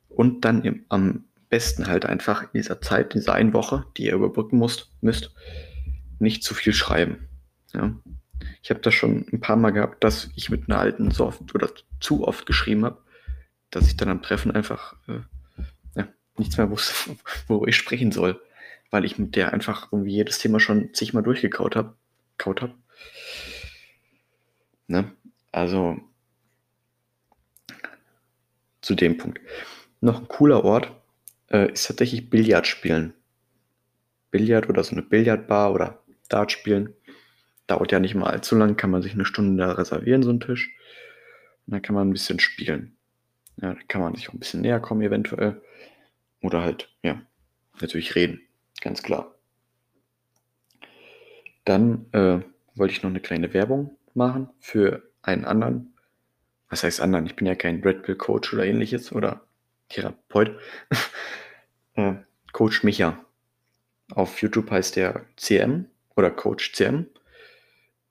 Und 0.09 0.47
dann 0.47 0.65
im, 0.65 0.87
am 0.89 1.25
besten 1.51 1.87
halt 1.87 2.07
einfach 2.07 2.43
in 2.43 2.49
dieser 2.55 2.81
Zeit, 2.81 3.15
in 3.15 3.21
dieser 3.21 3.35
einen 3.35 3.53
Woche, 3.53 3.85
die 3.97 4.07
ihr 4.07 4.15
überbrücken 4.15 4.57
musst, 4.57 4.91
müsst, 5.03 5.35
nicht 6.19 6.43
zu 6.43 6.55
viel 6.55 6.73
schreiben. 6.73 7.29
Ja. 7.75 7.95
Ich 8.63 8.71
habe 8.71 8.81
das 8.81 8.95
schon 8.95 9.27
ein 9.31 9.41
paar 9.41 9.57
Mal 9.57 9.71
gehabt, 9.71 10.03
dass 10.03 10.31
ich 10.35 10.49
mit 10.49 10.69
einer 10.69 10.79
alten 10.79 11.11
so 11.11 11.27
oft 11.27 11.55
oder 11.55 11.71
zu 12.01 12.27
oft 12.27 12.47
geschrieben 12.47 12.87
habe, 12.87 13.03
dass 13.71 13.87
ich 13.87 13.99
dann 13.99 14.09
am 14.09 14.23
Treffen 14.23 14.51
einfach 14.51 14.95
äh, 15.09 15.21
ja, 15.95 16.09
nichts 16.39 16.57
mehr 16.57 16.71
wusste, 16.71 17.17
worüber 17.49 17.69
ich 17.69 17.77
sprechen 17.77 18.13
soll, 18.13 18.41
weil 18.97 19.05
ich 19.05 19.19
mit 19.19 19.37
der 19.37 19.53
einfach 19.53 19.93
irgendwie 19.93 20.13
jedes 20.13 20.39
Thema 20.39 20.59
schon 20.59 20.95
zigmal 20.95 21.23
durchgekaut 21.23 21.77
habe. 21.77 21.99
Kaut 22.39 22.63
hab. 22.63 22.75
Ne? 24.87 25.13
Also 25.53 25.99
zu 28.81 28.95
dem 28.95 29.19
Punkt. 29.19 29.39
Noch 30.01 30.19
ein 30.19 30.29
cooler 30.29 30.65
Ort 30.65 30.93
äh, 31.51 31.71
ist 31.71 31.87
tatsächlich 31.87 32.31
Billard 32.31 32.67
spielen. 32.67 33.13
Billard 34.31 34.71
oder 34.71 34.83
so 34.83 34.93
eine 34.93 35.03
Billardbar 35.03 35.75
oder 35.75 36.03
Dart 36.31 36.53
spielen. 36.53 36.95
Dauert 37.67 37.93
ja 37.93 38.01
nicht 38.01 38.15
mal 38.15 38.31
allzu 38.31 38.57
lang, 38.57 38.79
kann 38.79 38.89
man 38.89 39.03
sich 39.03 39.13
eine 39.13 39.27
Stunde 39.27 39.63
da 39.63 39.73
reservieren, 39.73 40.23
so 40.23 40.31
einen 40.31 40.41
Tisch. 40.41 40.75
Und 41.67 41.75
dann 41.75 41.83
kann 41.83 41.95
man 41.95 42.09
ein 42.09 42.15
bisschen 42.15 42.41
spielen. 42.41 42.97
Ja, 43.61 43.75
da 43.75 43.81
kann 43.89 44.01
man 44.01 44.15
sich 44.15 44.31
auch 44.31 44.33
ein 44.33 44.39
bisschen 44.39 44.63
näher 44.63 44.81
kommen, 44.81 45.03
eventuell. 45.03 45.61
Oder 46.41 46.63
halt, 46.63 46.89
ja, 47.03 47.21
natürlich 47.79 48.15
reden, 48.15 48.41
ganz 48.81 49.03
klar. 49.03 49.35
Dann 51.65 52.07
äh, 52.13 52.41
wollte 52.75 52.93
ich 52.93 53.03
noch 53.03 53.11
eine 53.11 53.21
kleine 53.21 53.53
Werbung 53.53 53.97
machen 54.15 54.49
für 54.61 55.03
einen 55.23 55.45
anderen. 55.45 55.95
Was 56.69 56.83
heißt 56.83 57.01
anderen? 57.01 57.27
Ich 57.27 57.37
bin 57.37 57.47
ja 57.47 57.55
kein 57.55 57.83
Red 57.83 58.03
Pill 58.03 58.17
Coach 58.17 58.53
oder 58.55 58.65
ähnliches 58.65 59.13
oder 59.13 59.47
Therapeut. 59.89 60.59
äh, 61.95 62.15
Coach 62.53 62.83
Micha. 62.85 63.25
Auf 64.13 64.41
YouTube 64.41 64.71
heißt 64.71 64.97
der 64.97 65.27
CM 65.37 65.87
oder 66.15 66.31
Coach 66.31 66.73
CM. 66.73 67.07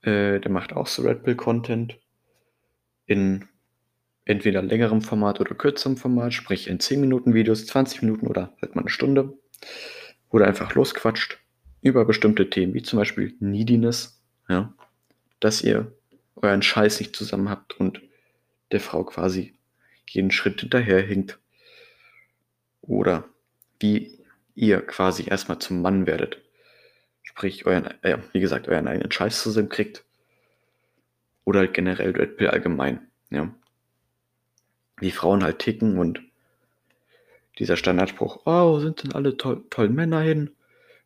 Äh, 0.01 0.39
der 0.39 0.51
macht 0.51 0.73
auch 0.73 0.87
so 0.87 1.03
Red 1.03 1.23
Pill 1.23 1.35
Content 1.35 1.97
in 3.05 3.47
entweder 4.25 4.61
längerem 4.61 5.01
Format 5.01 5.39
oder 5.39 5.55
kürzerem 5.55 5.97
Format, 5.97 6.33
sprich 6.33 6.67
in 6.67 6.79
10 6.79 6.99
Minuten 6.99 7.33
Videos, 7.33 7.65
20 7.67 8.01
Minuten 8.01 8.27
oder 8.27 8.55
halt 8.61 8.75
mal 8.75 8.81
eine 8.81 8.89
Stunde, 8.89 9.37
wo 10.29 10.39
er 10.39 10.47
einfach 10.47 10.73
losquatscht 10.73 11.39
über 11.81 12.05
bestimmte 12.05 12.49
Themen, 12.49 12.73
wie 12.73 12.83
zum 12.83 12.99
Beispiel 12.99 13.35
Neediness, 13.39 14.21
ja, 14.49 14.73
dass 15.39 15.61
ihr 15.61 15.91
euren 16.35 16.61
Scheiß 16.61 16.99
nicht 16.99 17.15
zusammen 17.15 17.49
habt 17.49 17.79
und 17.79 18.01
der 18.71 18.79
Frau 18.79 19.03
quasi 19.03 19.53
jeden 20.09 20.31
Schritt 20.31 20.61
hinterherhinkt. 20.61 21.39
Oder 22.81 23.25
wie 23.79 24.19
ihr 24.55 24.81
quasi 24.81 25.27
erstmal 25.27 25.59
zum 25.59 25.81
Mann 25.81 26.07
werdet. 26.07 26.41
Sprich, 27.23 27.65
euren, 27.65 27.85
äh, 28.03 28.19
wie 28.31 28.39
gesagt, 28.39 28.67
euren 28.67 28.87
eigenen 28.87 29.11
Scheiß 29.11 29.41
zusammen 29.41 29.69
kriegt. 29.69 30.03
Oder 31.43 31.67
generell 31.67 32.11
Red 32.11 32.37
Pill 32.37 32.47
allgemein, 32.47 33.07
ja. 33.29 33.53
Wie 34.97 35.11
Frauen 35.11 35.43
halt 35.43 35.59
ticken 35.59 35.97
und 35.97 36.21
dieser 37.59 37.77
Standardspruch, 37.77 38.45
oh, 38.45 38.79
sind 38.79 39.03
denn 39.03 39.13
alle 39.13 39.37
to 39.37 39.55
tollen 39.69 39.95
Männer 39.95 40.21
hin? 40.21 40.51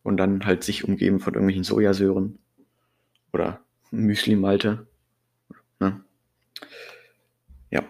und 0.03 0.17
dann 0.17 0.45
halt 0.45 0.63
sich 0.63 0.83
umgeben 0.83 1.19
von 1.19 1.33
irgendwelchen 1.33 1.63
Sojasöhren 1.63 2.39
oder 3.33 3.61
Müsli-Malte. 3.91 4.87
Ne? 5.79 6.01
Ja. 7.69 7.83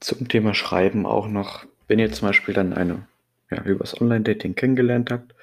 Zum 0.00 0.28
Thema 0.28 0.54
Schreiben 0.54 1.06
auch 1.06 1.28
noch, 1.28 1.64
wenn 1.88 1.98
ihr 1.98 2.12
zum 2.12 2.28
Beispiel 2.28 2.54
dann 2.54 2.72
eine, 2.72 3.06
ja, 3.50 3.62
übers 3.62 4.00
Online-Dating 4.00 4.54
kennengelernt 4.54 5.10
habt, 5.10 5.34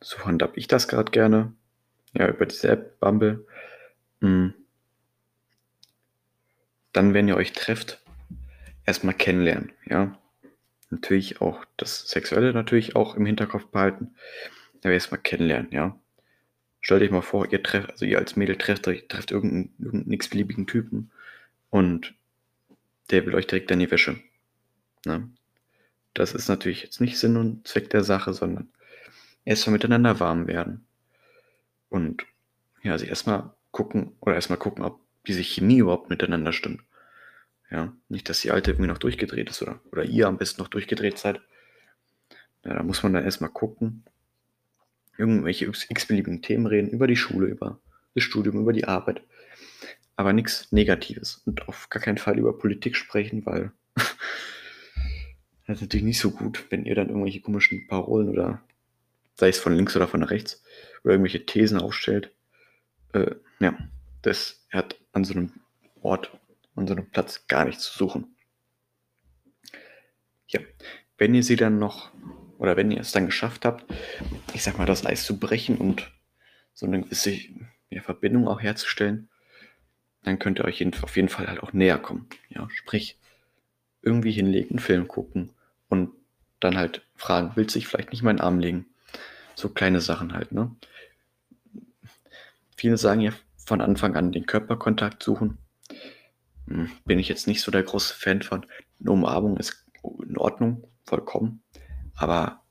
so 0.00 0.24
handhab 0.24 0.56
ich 0.56 0.66
das 0.66 0.88
gerade 0.88 1.10
gerne, 1.10 1.52
ja, 2.14 2.28
über 2.28 2.46
diese 2.46 2.68
App 2.68 2.98
Bumble, 3.00 3.46
hm. 4.20 4.54
dann, 6.92 7.14
wenn 7.14 7.28
ihr 7.28 7.36
euch 7.36 7.52
trefft, 7.52 8.00
erstmal 8.88 9.14
kennenlernen, 9.14 9.72
ja 9.86 10.18
natürlich 10.90 11.40
auch 11.40 11.64
das 11.76 12.08
Sexuelle 12.08 12.52
natürlich 12.52 12.96
auch 12.96 13.14
im 13.14 13.26
Hinterkopf 13.26 13.66
behalten. 13.66 14.14
Aber 14.82 14.92
erstmal 14.92 15.20
kennenlernen, 15.20 15.70
ja. 15.72 15.98
Stellt 16.80 17.02
euch 17.02 17.10
mal 17.10 17.22
vor, 17.22 17.50
ihr 17.50 17.62
trefft, 17.62 17.90
also 17.90 18.04
ihr 18.04 18.18
als 18.18 18.36
Mädel 18.36 18.56
trefft 18.56 18.86
euch, 18.86 19.08
trefft 19.08 19.32
irgendeinen, 19.32 19.74
irgendeinen 19.78 20.12
x-beliebigen 20.12 20.66
Typen 20.66 21.10
und 21.70 22.14
der 23.10 23.26
will 23.26 23.34
euch 23.34 23.48
direkt 23.48 23.72
an 23.72 23.80
die 23.80 23.90
Wäsche. 23.90 24.20
Ne? 25.04 25.28
Das 26.14 26.34
ist 26.34 26.48
natürlich 26.48 26.82
jetzt 26.82 27.00
nicht 27.00 27.18
Sinn 27.18 27.36
und 27.36 27.66
Zweck 27.66 27.90
der 27.90 28.04
Sache, 28.04 28.32
sondern 28.32 28.68
erstmal 29.44 29.72
miteinander 29.72 30.20
warm 30.20 30.46
werden. 30.46 30.86
Und 31.88 32.24
ja, 32.82 32.96
sich 32.96 33.08
erstmal 33.08 33.52
gucken 33.72 34.16
oder 34.20 34.36
erstmal 34.36 34.58
gucken, 34.58 34.84
ob 34.84 35.00
diese 35.26 35.42
Chemie 35.42 35.78
überhaupt 35.78 36.10
miteinander 36.10 36.52
stimmt. 36.52 36.82
Ja, 37.70 37.92
nicht, 38.08 38.28
dass 38.28 38.40
die 38.40 38.50
alte 38.50 38.70
irgendwie 38.70 38.88
noch 38.88 38.98
durchgedreht 38.98 39.50
ist 39.50 39.62
oder, 39.62 39.80
oder 39.92 40.04
ihr 40.04 40.26
am 40.26 40.38
besten 40.38 40.62
noch 40.62 40.68
durchgedreht 40.68 41.18
seid. 41.18 41.40
Ja, 42.64 42.74
da 42.74 42.82
muss 42.82 43.02
man 43.02 43.12
dann 43.12 43.24
erstmal 43.24 43.50
gucken. 43.50 44.04
Irgendwelche 45.18 45.66
x-beliebigen 45.66 46.42
Themen 46.42 46.66
reden, 46.66 46.90
über 46.90 47.06
die 47.06 47.16
Schule, 47.16 47.46
über 47.46 47.80
das 48.14 48.24
Studium, 48.24 48.60
über 48.60 48.72
die 48.72 48.86
Arbeit. 48.86 49.22
Aber 50.16 50.32
nichts 50.32 50.72
Negatives. 50.72 51.42
Und 51.44 51.68
auf 51.68 51.90
gar 51.90 52.02
keinen 52.02 52.18
Fall 52.18 52.38
über 52.38 52.56
Politik 52.56 52.96
sprechen, 52.96 53.44
weil 53.44 53.72
das 55.66 55.76
ist 55.76 55.82
natürlich 55.82 56.06
nicht 56.06 56.20
so 56.20 56.30
gut, 56.30 56.64
wenn 56.70 56.84
ihr 56.84 56.94
dann 56.94 57.08
irgendwelche 57.08 57.40
komischen 57.40 57.86
Parolen 57.86 58.28
oder 58.28 58.62
sei 59.36 59.48
es 59.48 59.58
von 59.58 59.74
links 59.74 59.94
oder 59.94 60.08
von 60.08 60.22
rechts 60.22 60.62
oder 61.04 61.14
irgendwelche 61.14 61.46
Thesen 61.46 61.78
aufstellt. 61.78 62.32
Äh, 63.12 63.34
ja, 63.60 63.76
das 64.22 64.66
hat 64.70 64.98
an 65.12 65.24
so 65.24 65.34
einem 65.34 65.52
Ort 66.02 66.30
einem 66.78 67.10
Platz 67.10 67.46
gar 67.46 67.64
nichts 67.64 67.84
zu 67.84 67.98
suchen. 67.98 68.36
Ja, 70.46 70.60
wenn 71.18 71.34
ihr 71.34 71.42
sie 71.42 71.56
dann 71.56 71.78
noch, 71.78 72.10
oder 72.58 72.76
wenn 72.76 72.90
ihr 72.90 73.00
es 73.00 73.12
dann 73.12 73.26
geschafft 73.26 73.64
habt, 73.64 73.84
ich 74.54 74.62
sag 74.62 74.78
mal, 74.78 74.86
das 74.86 75.04
Eis 75.04 75.24
zu 75.24 75.38
brechen 75.38 75.76
und 75.76 76.10
so 76.74 76.86
eine 76.86 77.02
gewisse 77.02 77.36
ja, 77.90 78.02
Verbindung 78.02 78.48
auch 78.48 78.60
herzustellen, 78.60 79.28
dann 80.22 80.38
könnt 80.38 80.58
ihr 80.58 80.64
euch 80.64 80.84
auf 81.02 81.16
jeden 81.16 81.28
Fall 81.28 81.48
halt 81.48 81.62
auch 81.62 81.72
näher 81.72 81.98
kommen. 81.98 82.28
Ja, 82.48 82.68
sprich, 82.70 83.18
irgendwie 84.02 84.32
hinlegen, 84.32 84.70
einen 84.70 84.78
Film 84.78 85.08
gucken 85.08 85.50
und 85.88 86.10
dann 86.60 86.76
halt 86.76 87.02
fragen, 87.16 87.52
willst 87.54 87.74
du 87.74 87.78
dich 87.78 87.88
vielleicht 87.88 88.12
nicht 88.12 88.22
meinen 88.22 88.40
Arm 88.40 88.58
legen? 88.58 88.86
So 89.54 89.68
kleine 89.68 90.00
Sachen 90.00 90.32
halt, 90.32 90.52
ne? 90.52 90.74
Viele 92.76 92.96
sagen 92.96 93.20
ja 93.20 93.32
von 93.56 93.80
Anfang 93.80 94.16
an 94.16 94.32
den 94.32 94.46
Körperkontakt 94.46 95.22
suchen. 95.22 95.58
Hm, 96.68 96.90
bin 97.04 97.18
ich 97.18 97.28
jetzt 97.28 97.46
nicht 97.46 97.62
so 97.62 97.70
der 97.70 97.82
große 97.82 98.14
Fan 98.14 98.42
von. 98.42 98.66
Eine 99.00 99.10
Umarmung 99.10 99.56
ist 99.56 99.84
in 100.26 100.36
Ordnung, 100.36 100.86
vollkommen. 101.04 101.62
Aber 102.14 102.62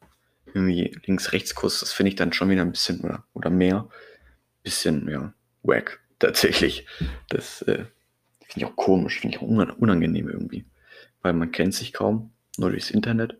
irgendwie 0.46 0.96
Links-Rechts-Kurs, 1.06 1.80
das 1.80 1.94
finde 1.94 2.10
ich 2.10 2.16
dann 2.16 2.34
schon 2.34 2.50
wieder 2.50 2.62
ein 2.62 2.72
bisschen 2.72 3.02
oder, 3.02 3.24
oder 3.34 3.50
mehr. 3.50 3.90
Bisschen, 4.64 5.08
ja, 5.10 5.34
wack, 5.64 6.00
tatsächlich. 6.20 6.86
Das 7.30 7.62
äh, 7.64 7.86
finde 8.46 8.56
ich 8.56 8.66
auch 8.66 8.76
komisch, 8.76 9.20
finde 9.20 9.38
ich 9.38 9.42
auch 9.42 9.48
unangenehm 9.48 10.30
irgendwie. 10.30 10.66
Weil 11.22 11.34
man 11.34 11.52
kennt 11.52 11.74
sich 11.74 11.94
kaum, 11.94 12.32
nur 12.58 12.70
durchs 12.70 12.92
Internet. 12.92 13.38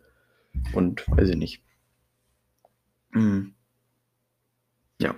Und 0.72 1.04
weiß 1.08 1.28
ich 1.28 1.36
nicht. 1.36 1.62
Hm. 3.12 3.54
Ja. 5.00 5.14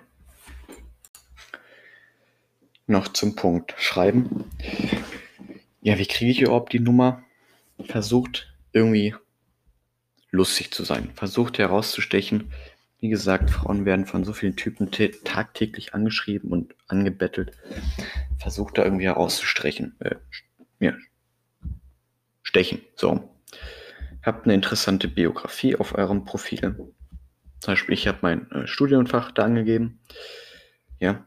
Noch 2.87 3.09
zum 3.09 3.37
Punkt 3.37 3.75
Schreiben. 3.79 4.45
Ja, 5.83 5.99
wie 5.99 6.07
kriege 6.07 6.31
ich 6.31 6.43
überhaupt 6.43 6.73
die 6.73 6.81
Nummer? 6.81 7.23
Versucht 7.83 8.55
irgendwie 8.73 9.15
lustig 10.31 10.73
zu 10.73 10.85
sein. 10.85 11.11
Versucht 11.15 11.59
herauszustechen. 11.59 12.53
Wie 12.99 13.09
gesagt, 13.09 13.51
Frauen 13.51 13.87
werden 13.87 14.05
von 14.05 14.25
so 14.25 14.35
vielen 14.35 14.57
Typen 14.57 14.91
tagtäglich 14.91 15.95
angeschrieben 15.95 16.51
und 16.51 16.75
angebettelt. 16.87 17.53
Versucht 18.39 18.77
da 18.77 18.85
irgendwie 18.85 19.07
herauszustechen. 19.07 19.97
Äh, 20.01 20.17
ja. 20.81 20.95
Stechen. 22.43 22.83
So. 22.97 23.31
Habt 24.23 24.45
eine 24.45 24.55
interessante 24.55 25.09
Biografie 25.09 25.77
auf 25.77 25.95
eurem 25.95 26.27
Profil. 26.27 26.61
Zum 27.61 27.73
Beispiel, 27.73 27.95
ich 27.95 28.07
habe 28.07 28.19
mein 28.21 28.51
äh, 28.51 28.67
Studienfach 28.67 29.33
da 29.33 29.45
angegeben. 29.45 30.01
Ja. 30.99 31.27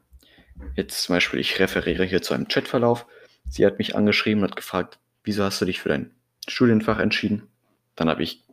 Jetzt 0.75 1.01
zum 1.03 1.15
Beispiel, 1.15 1.39
ich 1.39 1.59
referiere 1.59 2.05
hier 2.05 2.21
zu 2.21 2.35
einem 2.35 2.47
Chatverlauf. 2.47 3.07
Sie 3.47 3.65
hat 3.65 3.77
mich 3.77 3.95
angeschrieben 3.95 4.43
und 4.43 4.49
hat 4.49 4.55
gefragt, 4.55 4.99
wieso 5.23 5.43
hast 5.43 5.61
du 5.61 5.65
dich 5.65 5.79
für 5.79 5.89
dein 5.89 6.11
Studienfach 6.47 6.99
entschieden? 6.99 7.47
Dann 7.95 8.09
habe 8.09 8.23
ich 8.23 8.43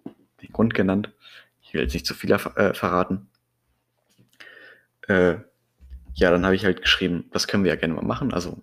den 0.43 0.53
Grund 0.53 0.75
genannt. 0.75 1.11
Ich 1.63 1.75
will 1.75 1.83
jetzt 1.83 1.95
nicht 1.95 2.07
zu 2.07 2.15
viel 2.15 2.31
äh, 2.33 2.75
verraten. 2.75 3.29
Äh, 5.09 5.37
ja, 6.15 6.31
dann 6.31 6.45
habe 6.45 6.55
ich 6.55 6.65
halt 6.65 6.83
geschrieben, 6.83 7.27
das 7.33 7.47
können 7.47 7.65
wir 7.65 7.73
ja 7.73 7.77
gerne 7.77 7.95
mal 7.95 8.05
machen. 8.05 8.33
Also 8.33 8.63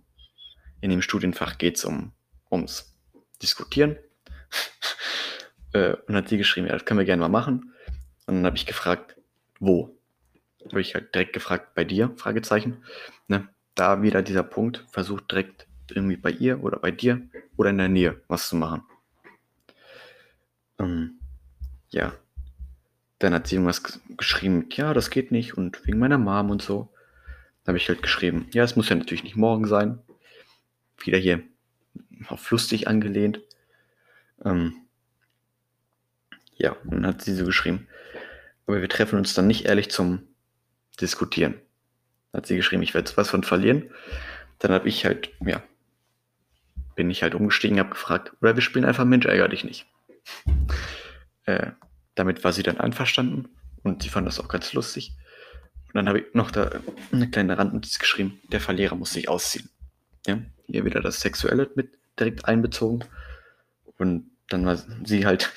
in 0.82 0.90
dem 0.90 1.02
Studienfach 1.02 1.58
geht 1.58 1.78
es 1.78 1.86
um, 1.86 2.12
ums 2.52 2.94
Diskutieren. 3.42 3.98
äh, 5.74 5.96
und 6.08 6.16
hat 6.16 6.30
sie 6.30 6.38
geschrieben, 6.38 6.68
ja, 6.68 6.74
das 6.74 6.86
können 6.86 7.00
wir 7.00 7.06
gerne 7.06 7.22
mal 7.22 7.30
machen. 7.30 7.74
Und 8.26 8.36
dann 8.36 8.46
habe 8.46 8.58
ich 8.58 8.66
gefragt, 8.66 9.16
wo? 9.60 9.98
Habe 10.66 10.82
ich 10.82 10.96
halt 10.96 11.14
direkt 11.16 11.34
gefragt, 11.34 11.74
bei 11.76 11.84
dir? 11.84 12.12
Fragezeichen. 12.18 12.84
Ne? 13.28 13.48
Da 13.76 14.02
wieder 14.02 14.22
dieser 14.22 14.44
Punkt, 14.44 14.86
versucht 14.90 15.32
direkt 15.32 15.67
irgendwie 15.92 16.18
bei 16.18 16.32
ihr 16.32 16.64
oder 16.64 16.80
bei 16.80 16.92
dir 16.92 17.22
oder 17.56 17.70
in 17.70 17.78
der 17.78 17.90
Nähe 17.90 18.22
was 18.28 18.50
zu 18.50 18.56
machen. 18.56 18.84
Ähm, 20.80 21.20
ja. 21.90 22.14
Dann 23.20 23.34
hat 23.34 23.48
sie 23.48 23.56
irgendwas 23.56 24.00
geschrieben, 24.16 24.68
ja, 24.72 24.94
das 24.94 25.10
geht 25.10 25.32
nicht 25.32 25.58
und 25.58 25.86
wegen 25.88 26.00
meiner 26.00 26.20
Mom 26.20 26.52
und 26.52 26.62
so. 26.62 26.94
Da 27.64 27.70
habe 27.70 27.78
ich 27.78 27.90
halt 27.90 28.04
geschrieben, 28.04 28.48
ja, 28.52 28.64
es 28.64 28.76
muss 28.76 28.90
ja 28.90 28.96
natürlich 28.96 29.24
nicht 29.24 29.36
morgen 29.36 29.66
sein. 29.66 30.00
Wieder 31.00 31.18
hier 31.18 31.42
auf 32.28 32.50
lustig 32.52 32.88
angelehnt. 32.88 33.42
Ähm, 34.46 34.76
Ja, 36.58 36.72
und 36.84 36.92
dann 36.92 37.08
hat 37.08 37.22
sie 37.22 37.36
so 37.36 37.46
geschrieben, 37.46 37.88
aber 38.66 38.82
wir 38.82 38.90
treffen 38.90 39.20
uns 39.20 39.34
dann 39.34 39.48
nicht 39.48 39.66
ehrlich 39.66 39.90
zum 39.92 40.28
Diskutieren. 41.00 41.54
Dann 42.32 42.40
hat 42.40 42.48
sie 42.48 42.56
geschrieben, 42.56 42.82
ich 42.84 42.94
werde 42.94 43.12
was 43.16 43.30
von 43.30 43.44
verlieren. 43.44 43.90
Dann 44.60 44.72
habe 44.72 44.90
ich 44.90 45.06
halt, 45.06 45.30
ja, 45.46 45.62
bin 46.98 47.10
ich 47.12 47.22
halt 47.24 47.36
umgestiegen, 47.36 47.80
habe 47.80 47.92
gefragt, 47.92 48.34
oder 48.42 48.56
wir 48.56 48.62
spielen 48.62 48.84
einfach 48.84 49.06
Mensch, 49.06 49.26
ärger 49.26 49.48
dich 49.48 49.64
nicht. 49.64 49.86
Äh, 51.46 51.72
damit 52.16 52.44
war 52.44 52.52
sie 52.52 52.64
dann 52.64 52.80
einverstanden 52.80 53.48
und 53.84 54.04
sie 54.04 54.10
fand 54.10 54.28
das 54.28 54.40
auch 54.40 54.50
ganz 54.50 54.74
lustig. 54.74 55.14
Und 55.86 55.96
dann 55.96 56.10
habe 56.10 56.20
ich 56.20 56.34
noch 56.34 56.52
da 56.52 56.72
eine 57.12 57.30
kleine 57.30 57.58
Randnotiz 57.58 58.00
geschrieben, 58.00 58.42
der 58.52 58.60
Verlierer 58.60 58.96
muss 58.96 59.14
sich 59.14 59.30
ausziehen. 59.30 59.70
Ja, 60.26 60.40
hier 60.66 60.84
wieder 60.84 61.00
das 61.00 61.22
Sexuelle 61.22 61.70
mit 61.76 61.92
direkt 62.20 62.46
einbezogen. 62.46 63.06
Und 63.98 64.32
dann 64.50 64.66
war 64.66 64.78
sie 65.06 65.26
halt, 65.26 65.54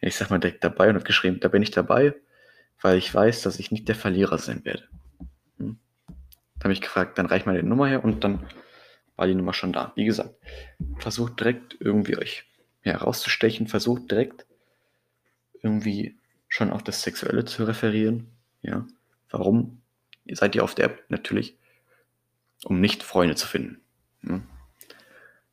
ich 0.00 0.16
sag 0.16 0.28
mal, 0.28 0.40
direkt 0.40 0.64
dabei 0.64 0.90
und 0.90 0.96
hat 0.96 1.04
geschrieben, 1.04 1.38
da 1.40 1.48
bin 1.48 1.62
ich 1.62 1.70
dabei, 1.70 2.14
weil 2.82 2.98
ich 2.98 3.14
weiß, 3.14 3.42
dass 3.42 3.60
ich 3.60 3.70
nicht 3.70 3.88
der 3.88 3.94
Verlierer 3.94 4.38
sein 4.38 4.64
werde. 4.64 4.82
Hm. 5.58 5.78
Da 6.58 6.64
habe 6.64 6.72
ich 6.72 6.80
gefragt, 6.80 7.16
dann 7.16 7.26
reich 7.26 7.46
mal 7.46 7.56
die 7.56 7.66
Nummer 7.66 7.86
her 7.86 8.04
und 8.04 8.24
dann 8.24 8.44
war 9.20 9.26
die 9.26 9.34
Nummer 9.34 9.52
schon 9.52 9.74
da. 9.74 9.92
Wie 9.96 10.06
gesagt, 10.06 10.34
versucht 10.96 11.38
direkt 11.38 11.76
irgendwie 11.78 12.16
euch 12.16 12.46
herauszustechen, 12.80 13.68
versucht 13.68 14.10
direkt 14.10 14.46
irgendwie 15.62 16.18
schon 16.48 16.70
auf 16.70 16.82
das 16.82 17.02
Sexuelle 17.02 17.44
zu 17.44 17.64
referieren. 17.64 18.28
Ja, 18.62 18.86
warum 19.28 19.82
seid 20.32 20.54
ihr 20.54 20.64
auf 20.64 20.74
der 20.74 20.86
App? 20.86 21.04
Natürlich, 21.10 21.58
um 22.64 22.80
nicht 22.80 23.02
Freunde 23.02 23.34
zu 23.34 23.46
finden. 23.46 23.82
Ja. 24.22 24.40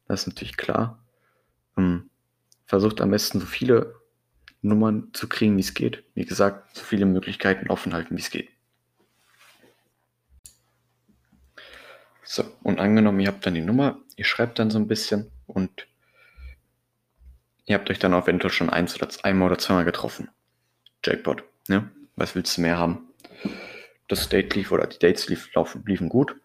Das 0.07 0.21
ist 0.21 0.27
natürlich 0.27 0.55
klar. 0.55 1.03
Ähm, 1.77 2.09
versucht 2.65 3.01
am 3.01 3.11
besten 3.11 3.41
so 3.41 3.45
viele 3.45 3.95
Nummern 4.61 5.09
zu 5.11 5.27
kriegen, 5.27 5.57
wie 5.57 5.61
es 5.61 5.73
geht. 5.73 6.05
Wie 6.13 6.25
gesagt, 6.25 6.73
so 6.73 6.85
viele 6.85 7.05
Möglichkeiten 7.05 7.69
offen 7.69 7.93
halten, 7.93 8.15
wie 8.15 8.21
es 8.21 8.29
geht. 8.29 8.49
So, 12.29 12.43
und 12.61 12.81
angenommen, 12.81 13.21
ihr 13.21 13.29
habt 13.29 13.45
dann 13.45 13.53
die 13.53 13.61
Nummer, 13.61 13.99
ihr 14.17 14.25
schreibt 14.25 14.59
dann 14.59 14.69
so 14.69 14.77
ein 14.77 14.89
bisschen 14.89 15.31
und 15.45 15.87
ihr 17.65 17.75
habt 17.75 17.89
euch 17.89 17.99
dann 17.99 18.11
eventuell 18.11 18.51
schon 18.51 18.69
eins 18.69 18.93
oder 18.95 19.07
einmal 19.23 19.47
oder 19.47 19.57
zweimal 19.57 19.85
getroffen. 19.85 20.29
Jackpot, 21.05 21.45
ne? 21.69 21.89
Was 22.17 22.35
willst 22.35 22.57
du 22.57 22.61
mehr 22.61 22.77
haben? 22.77 23.07
Das 24.09 24.27
Date 24.27 24.53
lief 24.55 24.73
oder 24.73 24.87
die 24.87 24.99
Dates 24.99 25.29
lief, 25.29 25.53
laufen, 25.53 25.85
liefen 25.85 26.09
gut. 26.09 26.35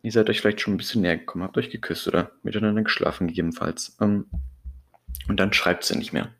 Ihr 0.00 0.10
seid 0.10 0.30
euch 0.30 0.40
vielleicht 0.40 0.62
schon 0.62 0.72
ein 0.72 0.78
bisschen 0.78 1.02
näher 1.02 1.18
gekommen, 1.18 1.44
habt 1.44 1.58
euch 1.58 1.68
geküsst 1.68 2.08
oder 2.08 2.32
miteinander 2.42 2.82
geschlafen, 2.82 3.28
gegebenenfalls. 3.28 3.98
Ähm, 4.00 4.30
und 5.28 5.38
dann 5.38 5.52
schreibt 5.52 5.84
sie 5.84 5.98
nicht 5.98 6.14
mehr. 6.14 6.32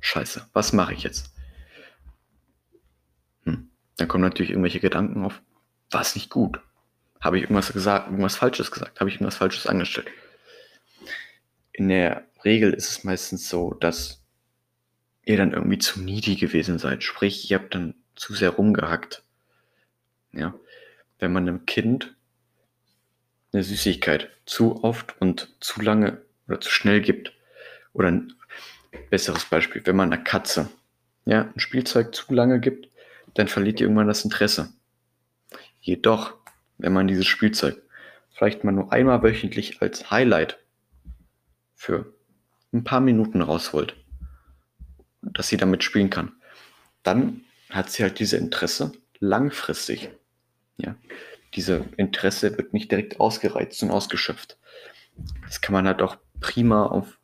Scheiße, 0.00 0.48
was 0.52 0.72
mache 0.72 0.94
ich 0.94 1.04
jetzt? 1.04 1.32
Hm. 3.44 3.70
Dann 3.98 4.08
kommen 4.08 4.24
natürlich 4.24 4.50
irgendwelche 4.50 4.80
Gedanken 4.80 5.24
auf. 5.24 5.40
War 5.92 6.00
es 6.00 6.16
nicht 6.16 6.28
gut? 6.28 6.60
Habe 7.20 7.36
ich 7.36 7.44
irgendwas 7.44 7.72
gesagt, 7.72 8.06
irgendwas 8.06 8.36
Falsches 8.36 8.70
gesagt? 8.70 9.00
Habe 9.00 9.10
ich 9.10 9.16
irgendwas 9.16 9.36
Falsches 9.36 9.66
angestellt? 9.66 10.08
In 11.72 11.88
der 11.88 12.24
Regel 12.44 12.72
ist 12.72 12.90
es 12.90 13.04
meistens 13.04 13.48
so, 13.48 13.74
dass 13.74 14.22
ihr 15.24 15.36
dann 15.36 15.52
irgendwie 15.52 15.78
zu 15.78 16.00
needy 16.00 16.36
gewesen 16.36 16.78
seid. 16.78 17.02
Sprich, 17.02 17.50
ihr 17.50 17.58
habt 17.58 17.74
dann 17.74 17.94
zu 18.14 18.34
sehr 18.34 18.50
rumgehackt. 18.50 19.22
Ja. 20.32 20.54
Wenn 21.18 21.32
man 21.32 21.48
einem 21.48 21.66
Kind 21.66 22.14
eine 23.52 23.62
Süßigkeit 23.62 24.30
zu 24.46 24.84
oft 24.84 25.20
und 25.20 25.56
zu 25.60 25.80
lange 25.80 26.22
oder 26.46 26.60
zu 26.60 26.70
schnell 26.70 27.00
gibt, 27.00 27.32
oder 27.92 28.08
ein 28.08 28.32
besseres 29.10 29.44
Beispiel, 29.44 29.82
wenn 29.84 29.96
man 29.96 30.12
einer 30.12 30.22
Katze 30.22 30.70
ja, 31.24 31.50
ein 31.54 31.60
Spielzeug 31.60 32.14
zu 32.14 32.32
lange 32.32 32.60
gibt, 32.60 32.88
dann 33.34 33.48
verliert 33.48 33.80
ihr 33.80 33.86
irgendwann 33.86 34.06
das 34.06 34.24
Interesse. 34.24 34.72
Jedoch, 35.80 36.37
wenn 36.78 36.92
man 36.92 37.08
dieses 37.08 37.26
Spielzeug 37.26 37.82
vielleicht 38.30 38.64
mal 38.64 38.72
nur 38.72 38.92
einmal 38.92 39.22
wöchentlich 39.22 39.82
als 39.82 40.10
Highlight 40.10 40.58
für 41.74 42.14
ein 42.72 42.84
paar 42.84 43.00
Minuten 43.00 43.42
rausholt, 43.42 43.96
dass 45.22 45.48
sie 45.48 45.56
damit 45.56 45.84
spielen 45.84 46.10
kann, 46.10 46.32
dann 47.02 47.42
hat 47.70 47.90
sie 47.90 48.02
halt 48.02 48.18
diese 48.18 48.36
Interesse 48.36 48.92
langfristig. 49.18 50.10
Ja, 50.76 50.94
diese 51.54 51.84
Interesse 51.96 52.56
wird 52.56 52.72
nicht 52.72 52.90
direkt 52.90 53.20
ausgereizt 53.20 53.82
und 53.82 53.90
ausgeschöpft. 53.90 54.58
Das 55.46 55.60
kann 55.60 55.72
man 55.72 55.86
halt 55.86 56.02
auch 56.02 56.16
prima 56.40 56.86
auf 56.86 57.18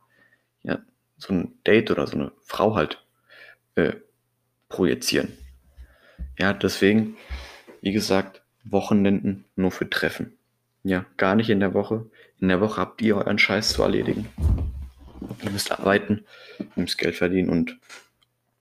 ja, 0.62 0.80
so 1.16 1.32
ein 1.32 1.58
Date 1.64 1.90
oder 1.90 2.06
so 2.06 2.16
eine 2.16 2.32
Frau 2.42 2.74
halt 2.74 3.04
äh, 3.76 3.94
projizieren. 4.68 5.36
Ja, 6.38 6.52
deswegen, 6.52 7.16
wie 7.80 7.92
gesagt, 7.92 8.43
Wochenenden 8.64 9.44
nur 9.56 9.70
für 9.70 9.88
Treffen. 9.88 10.36
Ja, 10.82 11.06
gar 11.16 11.34
nicht 11.34 11.50
in 11.50 11.60
der 11.60 11.74
Woche. 11.74 12.06
In 12.40 12.48
der 12.48 12.60
Woche 12.60 12.80
habt 12.80 13.00
ihr 13.02 13.16
euren 13.16 13.38
Scheiß 13.38 13.72
zu 13.72 13.82
erledigen. 13.82 14.28
Ihr 15.42 15.50
müsst 15.50 15.72
arbeiten, 15.72 16.24
ihr 16.58 16.82
müsst 16.82 16.98
Geld 16.98 17.16
verdienen 17.16 17.48
und 17.48 17.78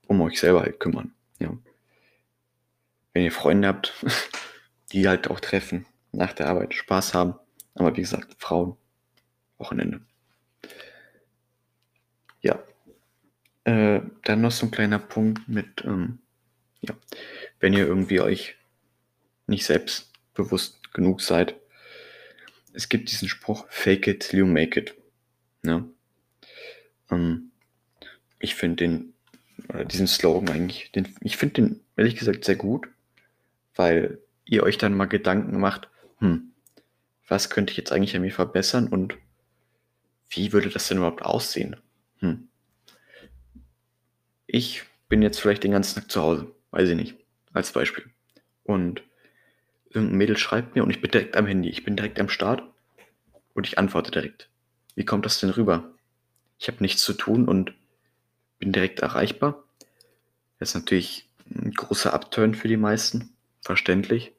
um 0.06 0.20
euch 0.20 0.40
selber 0.40 0.62
halt 0.62 0.80
kümmern. 0.80 1.12
Ja. 1.38 1.50
Wenn 3.12 3.24
ihr 3.24 3.32
Freunde 3.32 3.68
habt, 3.68 3.92
die 4.92 5.08
halt 5.08 5.30
auch 5.30 5.40
treffen, 5.40 5.86
nach 6.12 6.32
der 6.32 6.48
Arbeit 6.48 6.74
Spaß 6.74 7.14
haben. 7.14 7.34
Aber 7.74 7.96
wie 7.96 8.02
gesagt, 8.02 8.34
Frauen, 8.38 8.76
Wochenende. 9.58 10.00
Ja. 12.40 12.58
Äh, 13.64 14.00
dann 14.24 14.40
noch 14.42 14.50
so 14.50 14.66
ein 14.66 14.70
kleiner 14.70 14.98
Punkt 14.98 15.48
mit, 15.48 15.84
ähm, 15.84 16.18
ja, 16.80 16.94
wenn 17.60 17.72
ihr 17.72 17.86
irgendwie 17.86 18.20
euch 18.20 18.56
nicht 19.46 19.64
selbstbewusst 19.64 20.92
genug 20.92 21.20
seid. 21.20 21.56
Es 22.72 22.88
gibt 22.88 23.10
diesen 23.10 23.28
Spruch, 23.28 23.66
fake 23.68 24.06
it 24.08 24.20
till 24.20 24.40
you 24.40 24.46
make 24.46 24.78
it. 24.78 24.94
Ne? 25.62 25.88
Ähm, 27.10 27.52
ich 28.38 28.54
finde 28.54 28.76
den, 28.76 29.14
oder 29.68 29.84
diesen 29.84 30.06
Slogan 30.06 30.48
eigentlich, 30.54 30.92
den, 30.92 31.14
ich 31.20 31.36
finde 31.36 31.54
den 31.54 31.80
ehrlich 31.96 32.16
gesagt 32.16 32.44
sehr 32.44 32.56
gut, 32.56 32.88
weil 33.74 34.18
ihr 34.44 34.62
euch 34.62 34.78
dann 34.78 34.96
mal 34.96 35.06
Gedanken 35.06 35.58
macht, 35.58 35.88
hm, 36.18 36.52
was 37.28 37.50
könnte 37.50 37.70
ich 37.70 37.76
jetzt 37.76 37.92
eigentlich 37.92 38.14
an 38.14 38.22
mir 38.22 38.32
verbessern 38.32 38.88
und 38.88 39.16
wie 40.28 40.52
würde 40.52 40.68
das 40.68 40.88
denn 40.88 40.98
überhaupt 40.98 41.22
aussehen? 41.22 41.76
Hm. 42.18 42.48
Ich 44.46 44.82
bin 45.08 45.22
jetzt 45.22 45.40
vielleicht 45.40 45.64
den 45.64 45.72
ganzen 45.72 46.00
Tag 46.00 46.10
zu 46.10 46.20
Hause, 46.20 46.54
weiß 46.70 46.88
ich 46.88 46.96
nicht, 46.96 47.16
als 47.52 47.72
Beispiel. 47.72 48.04
Und 48.64 49.02
irgendein 49.94 50.18
Mädel 50.18 50.36
schreibt 50.36 50.74
mir 50.74 50.82
und 50.82 50.90
ich 50.90 51.00
bin 51.00 51.10
direkt 51.10 51.36
am 51.36 51.46
Handy, 51.46 51.68
ich 51.68 51.84
bin 51.84 51.96
direkt 51.96 52.20
am 52.20 52.28
Start 52.28 52.62
und 53.54 53.66
ich 53.66 53.78
antworte 53.78 54.10
direkt. 54.10 54.48
Wie 54.94 55.04
kommt 55.04 55.24
das 55.24 55.40
denn 55.40 55.50
rüber? 55.50 55.92
Ich 56.58 56.68
habe 56.68 56.82
nichts 56.82 57.02
zu 57.02 57.14
tun 57.14 57.48
und 57.48 57.74
bin 58.58 58.72
direkt 58.72 59.00
erreichbar. 59.00 59.64
Das 60.58 60.70
ist 60.70 60.74
natürlich 60.74 61.28
ein 61.50 61.72
großer 61.72 62.12
Abturn 62.12 62.54
für 62.54 62.68
die 62.68 62.76
meisten, 62.76 63.34
verständlich. 63.60 64.32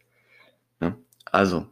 Ja, 0.81 0.97
also, 1.25 1.67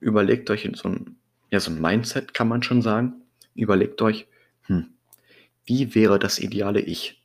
überlegt 0.00 0.50
euch 0.50 0.64
in 0.64 0.74
so 0.74 0.88
ein, 0.88 1.16
ja, 1.50 1.60
so 1.60 1.70
ein 1.70 1.80
Mindset, 1.80 2.34
kann 2.34 2.48
man 2.48 2.62
schon 2.62 2.82
sagen. 2.82 3.14
Überlegt 3.54 4.02
euch, 4.02 4.26
hm, 4.62 4.88
wie 5.64 5.94
wäre 5.94 6.18
das 6.18 6.38
ideale 6.38 6.80
Ich? 6.80 7.22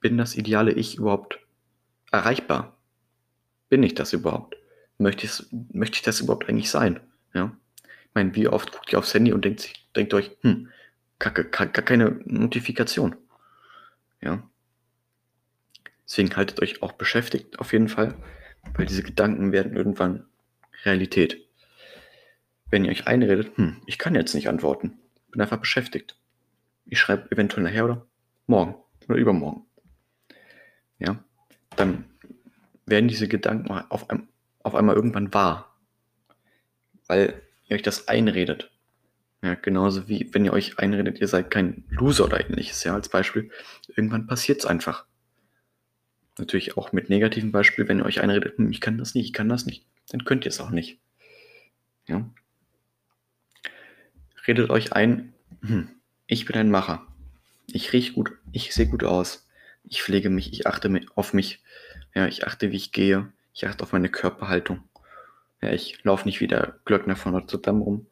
Bin 0.00 0.18
das 0.18 0.34
ideale 0.34 0.72
Ich 0.72 0.96
überhaupt 0.96 1.38
erreichbar? 2.10 2.76
Bin 3.70 3.82
ich 3.82 3.94
das 3.94 4.12
überhaupt? 4.12 4.56
Möchte 4.98 5.24
ich, 5.24 5.46
möchte 5.72 5.96
ich 5.96 6.02
das 6.02 6.20
überhaupt 6.20 6.48
eigentlich 6.48 6.70
sein? 6.70 7.00
Ja? 7.32 7.56
Ich 7.84 8.14
meine, 8.14 8.34
wie 8.34 8.48
oft 8.48 8.72
guckt 8.72 8.92
ihr 8.92 8.98
aufs 8.98 9.14
Handy 9.14 9.32
und 9.32 9.44
denkt, 9.44 9.72
denkt 9.96 10.12
euch, 10.12 10.32
hm, 10.42 10.68
kacke, 11.18 11.44
gar 11.44 11.68
keine 11.68 12.20
Notifikation. 12.24 13.16
Ja. 14.20 14.42
Deswegen 16.04 16.34
haltet 16.36 16.60
euch 16.60 16.82
auch 16.82 16.92
beschäftigt, 16.92 17.60
auf 17.60 17.72
jeden 17.72 17.88
Fall, 17.88 18.14
weil 18.74 18.86
diese 18.86 19.04
Gedanken 19.04 19.52
werden 19.52 19.76
irgendwann 19.76 20.26
Realität. 20.84 21.46
Wenn 22.68 22.84
ihr 22.84 22.90
euch 22.90 23.06
einredet, 23.06 23.56
hm, 23.56 23.80
ich 23.86 23.98
kann 23.98 24.16
jetzt 24.16 24.34
nicht 24.34 24.48
antworten, 24.48 24.98
bin 25.30 25.40
einfach 25.40 25.58
beschäftigt, 25.58 26.16
ich 26.86 26.98
schreibe 26.98 27.30
eventuell 27.30 27.62
nachher 27.62 27.84
oder 27.84 28.06
morgen 28.48 28.74
oder 29.08 29.16
übermorgen. 29.16 29.64
Ja, 30.98 31.22
dann 31.76 32.09
werden 32.90 33.08
diese 33.08 33.28
Gedanken 33.28 33.70
auf, 33.70 34.10
ein, 34.10 34.28
auf 34.62 34.74
einmal 34.74 34.96
irgendwann 34.96 35.32
wahr, 35.32 35.76
weil 37.06 37.40
ihr 37.68 37.76
euch 37.76 37.82
das 37.82 38.08
einredet. 38.08 38.70
Ja, 39.42 39.54
genauso 39.54 40.06
wie 40.08 40.28
wenn 40.34 40.44
ihr 40.44 40.52
euch 40.52 40.78
einredet, 40.78 41.18
ihr 41.20 41.28
seid 41.28 41.50
kein 41.50 41.84
Loser 41.88 42.24
oder 42.24 42.46
ähnliches, 42.46 42.84
ja, 42.84 42.94
als 42.94 43.08
Beispiel. 43.08 43.50
Irgendwann 43.88 44.26
passiert 44.26 44.58
es 44.58 44.66
einfach. 44.66 45.06
Natürlich 46.38 46.76
auch 46.76 46.92
mit 46.92 47.08
negativen 47.08 47.50
Beispielen, 47.52 47.88
wenn 47.88 47.98
ihr 48.00 48.04
euch 48.04 48.20
einredet, 48.20 48.58
hm, 48.58 48.70
ich 48.70 48.80
kann 48.80 48.98
das 48.98 49.14
nicht, 49.14 49.26
ich 49.26 49.32
kann 49.32 49.48
das 49.48 49.64
nicht, 49.64 49.86
dann 50.10 50.24
könnt 50.24 50.44
ihr 50.44 50.50
es 50.50 50.60
auch 50.60 50.70
nicht. 50.70 50.98
Ja. 52.06 52.28
Redet 54.46 54.70
euch 54.70 54.92
ein, 54.92 55.32
hm, 55.62 55.88
ich 56.26 56.44
bin 56.44 56.56
ein 56.56 56.70
Macher. 56.70 57.06
ich 57.66 57.92
rieche 57.92 58.12
gut, 58.12 58.32
ich 58.52 58.74
sehe 58.74 58.86
gut 58.88 59.04
aus. 59.04 59.46
Ich 59.84 60.02
pflege 60.02 60.28
mich, 60.28 60.52
ich 60.52 60.66
achte 60.66 61.00
auf 61.14 61.32
mich. 61.32 61.62
Ja, 62.14 62.26
ich 62.26 62.46
achte, 62.46 62.70
wie 62.70 62.76
ich 62.76 62.92
gehe. 62.92 63.32
Ich 63.52 63.66
achte 63.66 63.82
auf 63.82 63.92
meine 63.92 64.08
Körperhaltung. 64.08 64.82
Ja, 65.60 65.72
ich 65.72 66.02
laufe 66.04 66.26
nicht 66.26 66.40
wie 66.40 66.46
der 66.46 66.78
Glöckner 66.84 67.16
von 67.16 67.32
Notre 67.32 67.58
Dame 67.58 67.82
rum. 67.82 68.06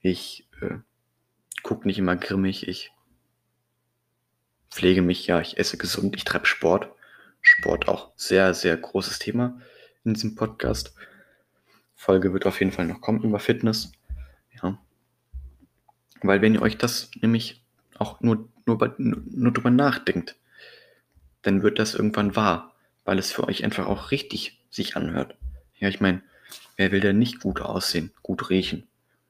Ich 0.00 0.48
äh, 0.60 0.76
gucke 1.62 1.86
nicht 1.86 1.98
immer 1.98 2.16
grimmig. 2.16 2.68
Ich 2.68 2.92
pflege 4.70 5.02
mich, 5.02 5.26
ja, 5.26 5.40
ich 5.40 5.58
esse 5.58 5.76
gesund, 5.76 6.16
ich 6.16 6.24
treibe 6.24 6.46
Sport. 6.46 6.90
Sport 7.40 7.88
auch 7.88 8.12
sehr, 8.16 8.54
sehr 8.54 8.76
großes 8.76 9.18
Thema 9.18 9.60
in 10.04 10.14
diesem 10.14 10.34
Podcast. 10.34 10.94
Folge 11.94 12.32
wird 12.32 12.46
auf 12.46 12.60
jeden 12.60 12.72
Fall 12.72 12.86
noch 12.86 13.00
kommen 13.00 13.22
über 13.22 13.40
Fitness. 13.40 13.92
Ja. 14.62 14.78
Weil 16.22 16.42
wenn 16.42 16.54
ihr 16.54 16.62
euch 16.62 16.76
das 16.78 17.10
nämlich 17.20 17.64
auch 17.98 18.20
nur, 18.20 18.48
nur, 18.66 18.94
nur 18.98 19.52
drüber 19.52 19.70
nachdenkt, 19.70 20.36
dann 21.42 21.62
wird 21.62 21.78
das 21.78 21.94
irgendwann 21.94 22.36
wahr, 22.36 22.75
weil 23.06 23.18
es 23.18 23.32
für 23.32 23.44
euch 23.44 23.64
einfach 23.64 23.86
auch 23.86 24.10
richtig 24.10 24.60
sich 24.68 24.96
anhört. 24.96 25.36
Ja, 25.78 25.88
ich 25.88 26.00
meine, 26.00 26.22
wer 26.76 26.92
will 26.92 27.00
denn 27.00 27.18
nicht 27.18 27.40
gut 27.40 27.62
aussehen, 27.62 28.12
gut 28.22 28.50
riechen, 28.50 28.86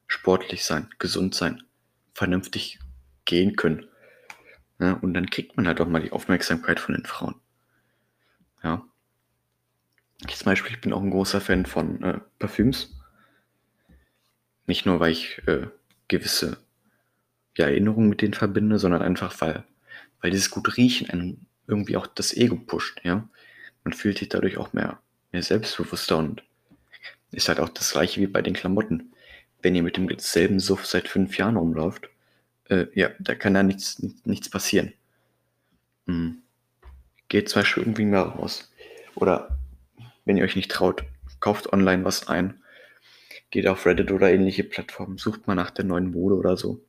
sportlich 0.09 0.65
sein, 0.65 0.89
gesund 0.99 1.35
sein, 1.35 1.63
vernünftig 2.15 2.81
gehen 3.27 3.55
können? 3.55 3.87
Ja, 4.81 4.95
und 4.95 5.15
dann 5.15 5.31
kriegt 5.31 5.57
man 5.57 5.67
halt 5.67 5.81
auch 5.81 5.89
mal 5.89 6.03
die 6.03 6.13
Aufmerksamkeit 6.13 6.81
von 6.81 6.95
den 6.95 7.05
Frauen. 7.05 7.37
Ja. 8.63 8.85
Ich 10.27 10.37
zum 10.37 10.47
Beispiel 10.47 10.77
bin 10.79 10.93
auch 10.93 11.03
ein 11.03 11.11
großer 11.11 11.41
Fan 11.41 11.67
von 11.67 12.03
äh, 12.03 12.21
Parfüms. 12.39 12.99
Nicht 14.67 14.87
nur, 14.87 14.99
weil 15.01 15.13
ich 15.13 15.43
äh, 15.47 15.69
gewisse 16.09 16.59
ja, 17.57 17.67
Erinnerungen 17.67 18.09
mit 18.09 18.23
denen 18.23 18.35
verbinde, 18.35 18.79
sondern 18.79 19.03
einfach, 19.03 19.39
weil, 19.41 19.65
weil 20.21 20.31
dieses 20.31 20.51
gut 20.51 20.77
Riechen 20.77 21.11
einen 21.11 21.47
irgendwie 21.67 21.97
auch 21.97 22.07
das 22.07 22.35
Ego 22.35 22.57
pusht, 22.57 23.01
ja. 23.05 23.29
Man 23.87 23.93
fühlt 23.93 24.19
sich 24.19 24.29
dadurch 24.29 24.59
auch 24.59 24.73
mehr, 24.73 24.99
mehr 25.31 25.45
selbstbewusster 25.45 26.19
und 26.19 26.43
ist 27.31 27.49
halt 27.49 27.61
auch 27.61 27.69
das 27.69 27.93
gleiche 27.93 28.21
wie 28.21 28.27
bei 28.27 28.43
den 28.43 28.55
Klamotten. 28.55 29.13
Wenn 29.63 29.77
ihr 29.77 29.85
mit 29.85 29.97
demselben 29.97 30.59
Suff 30.59 30.85
seit 30.85 31.07
fünf 31.07 31.39
Jahren 31.39 31.57
rumläuft, 31.57 32.11
äh, 32.69 32.87
ja, 32.95 33.11
da 33.21 33.37
kann 33.37 33.55
da 33.55 33.63
nichts, 33.63 34.03
nichts 34.25 34.51
passieren. 34.51 34.93
Hm. 36.09 36.39
Geht 37.29 37.49
zum 37.49 37.63
Beispiel 37.63 37.85
irgendwie 37.85 38.07
mal 38.07 38.23
raus. 38.23 38.73
Oder 39.15 39.57
wenn 40.25 40.37
ihr 40.37 40.43
euch 40.43 40.57
nicht 40.57 40.73
traut, 40.73 41.05
kauft 41.39 41.73
online 41.73 42.05
was 42.05 42.27
ein. 42.27 42.61
Geht 43.51 43.69
auf 43.69 43.87
Reddit 43.87 44.11
oder 44.11 44.33
ähnliche 44.33 44.65
Plattformen, 44.65 45.17
sucht 45.17 45.47
mal 45.47 45.55
nach 45.55 45.71
der 45.71 45.85
neuen 45.85 46.11
Mode 46.11 46.35
oder 46.35 46.57
so. 46.57 46.85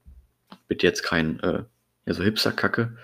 Bitte 0.68 0.88
jetzt 0.88 1.04
kein 1.04 1.40
äh, 1.42 1.64
ja, 2.08 2.14
so 2.16 2.24
Hipster-Kacke, 2.24 2.98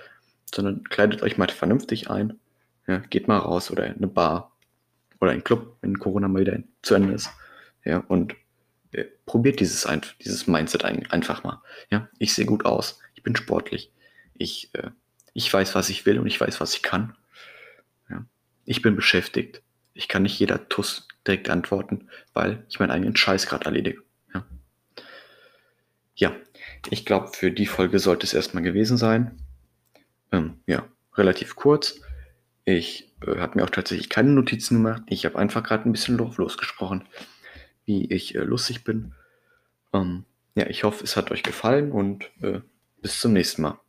sondern 0.52 0.84
kleidet 0.86 1.22
euch 1.22 1.38
mal 1.38 1.50
vernünftig 1.50 2.10
ein. 2.10 2.40
Ja, 2.88 2.98
geht 2.98 3.28
mal 3.28 3.38
raus 3.38 3.72
oder 3.72 3.88
in 3.88 3.96
eine 3.96 4.08
Bar 4.08 4.52
oder 5.20 5.32
in 5.32 5.36
einen 5.36 5.44
Club, 5.44 5.78
wenn 5.82 6.00
Corona 6.00 6.28
mal 6.28 6.42
wieder 6.42 6.58
zu 6.82 6.96
Ende 6.96 7.14
ist. 7.14 7.30
Ja, 7.86 7.98
und 8.08 8.36
äh, 8.92 9.06
probiert 9.26 9.60
dieses, 9.60 9.88
dieses 10.22 10.48
Mindset 10.48 10.86
ein, 10.86 11.10
einfach 11.10 11.44
mal. 11.44 11.62
Ja, 11.90 12.10
ich 12.20 12.34
sehe 12.34 12.46
gut 12.46 12.66
aus, 12.66 13.00
ich 13.16 13.24
bin 13.24 13.36
sportlich, 13.36 13.92
ich, 14.34 14.70
äh, 14.74 14.92
ich 15.34 15.52
weiß, 15.52 15.76
was 15.76 15.90
ich 15.90 16.06
will 16.06 16.20
und 16.20 16.28
ich 16.28 16.40
weiß, 16.40 16.60
was 16.62 16.76
ich 16.76 16.84
kann. 16.84 17.16
Ja, 18.10 18.26
ich 18.66 18.82
bin 18.82 18.96
beschäftigt. 18.96 19.62
Ich 19.94 20.08
kann 20.08 20.24
nicht 20.24 20.40
jeder 20.40 20.68
Tuss 20.70 21.08
direkt 21.26 21.50
antworten, 21.50 22.10
weil 22.34 22.66
ich 22.68 22.80
meinen 22.80 22.92
eigenen 22.92 23.16
Scheiß 23.16 23.48
gerade 23.48 23.66
erledige. 23.66 24.02
Ja. 24.34 24.46
ja, 26.16 26.36
ich 26.90 27.06
glaube, 27.06 27.30
für 27.34 27.52
die 27.52 27.66
Folge 27.66 28.00
sollte 28.00 28.26
es 28.26 28.34
erstmal 28.34 28.64
gewesen 28.64 28.98
sein. 28.98 29.40
Ähm, 30.32 30.60
ja, 30.66 30.88
relativ 31.16 31.56
kurz. 31.56 32.02
Ich 32.66 33.12
äh, 33.26 33.38
habe 33.38 33.58
mir 33.58 33.66
auch 33.66 33.70
tatsächlich 33.70 34.10
keine 34.10 34.32
Notizen 34.32 34.84
gemacht. 34.84 35.04
Ich 35.08 35.26
habe 35.26 35.38
einfach 35.38 35.64
gerade 35.64 35.88
ein 35.88 35.92
bisschen 35.92 36.18
losgesprochen, 36.18 37.06
wie 37.86 38.12
ich 38.12 38.36
äh, 38.36 38.40
lustig 38.40 38.84
bin. 38.84 39.14
Ähm, 39.94 40.26
ja, 40.56 40.68
ich 40.68 40.84
hoffe, 40.84 41.04
es 41.04 41.18
hat 41.18 41.32
euch 41.32 41.44
gefallen 41.44 41.92
und 41.92 42.30
äh, 42.42 42.62
bis 43.02 43.20
zum 43.20 43.34
nächsten 43.34 43.64
Mal. 43.64 43.80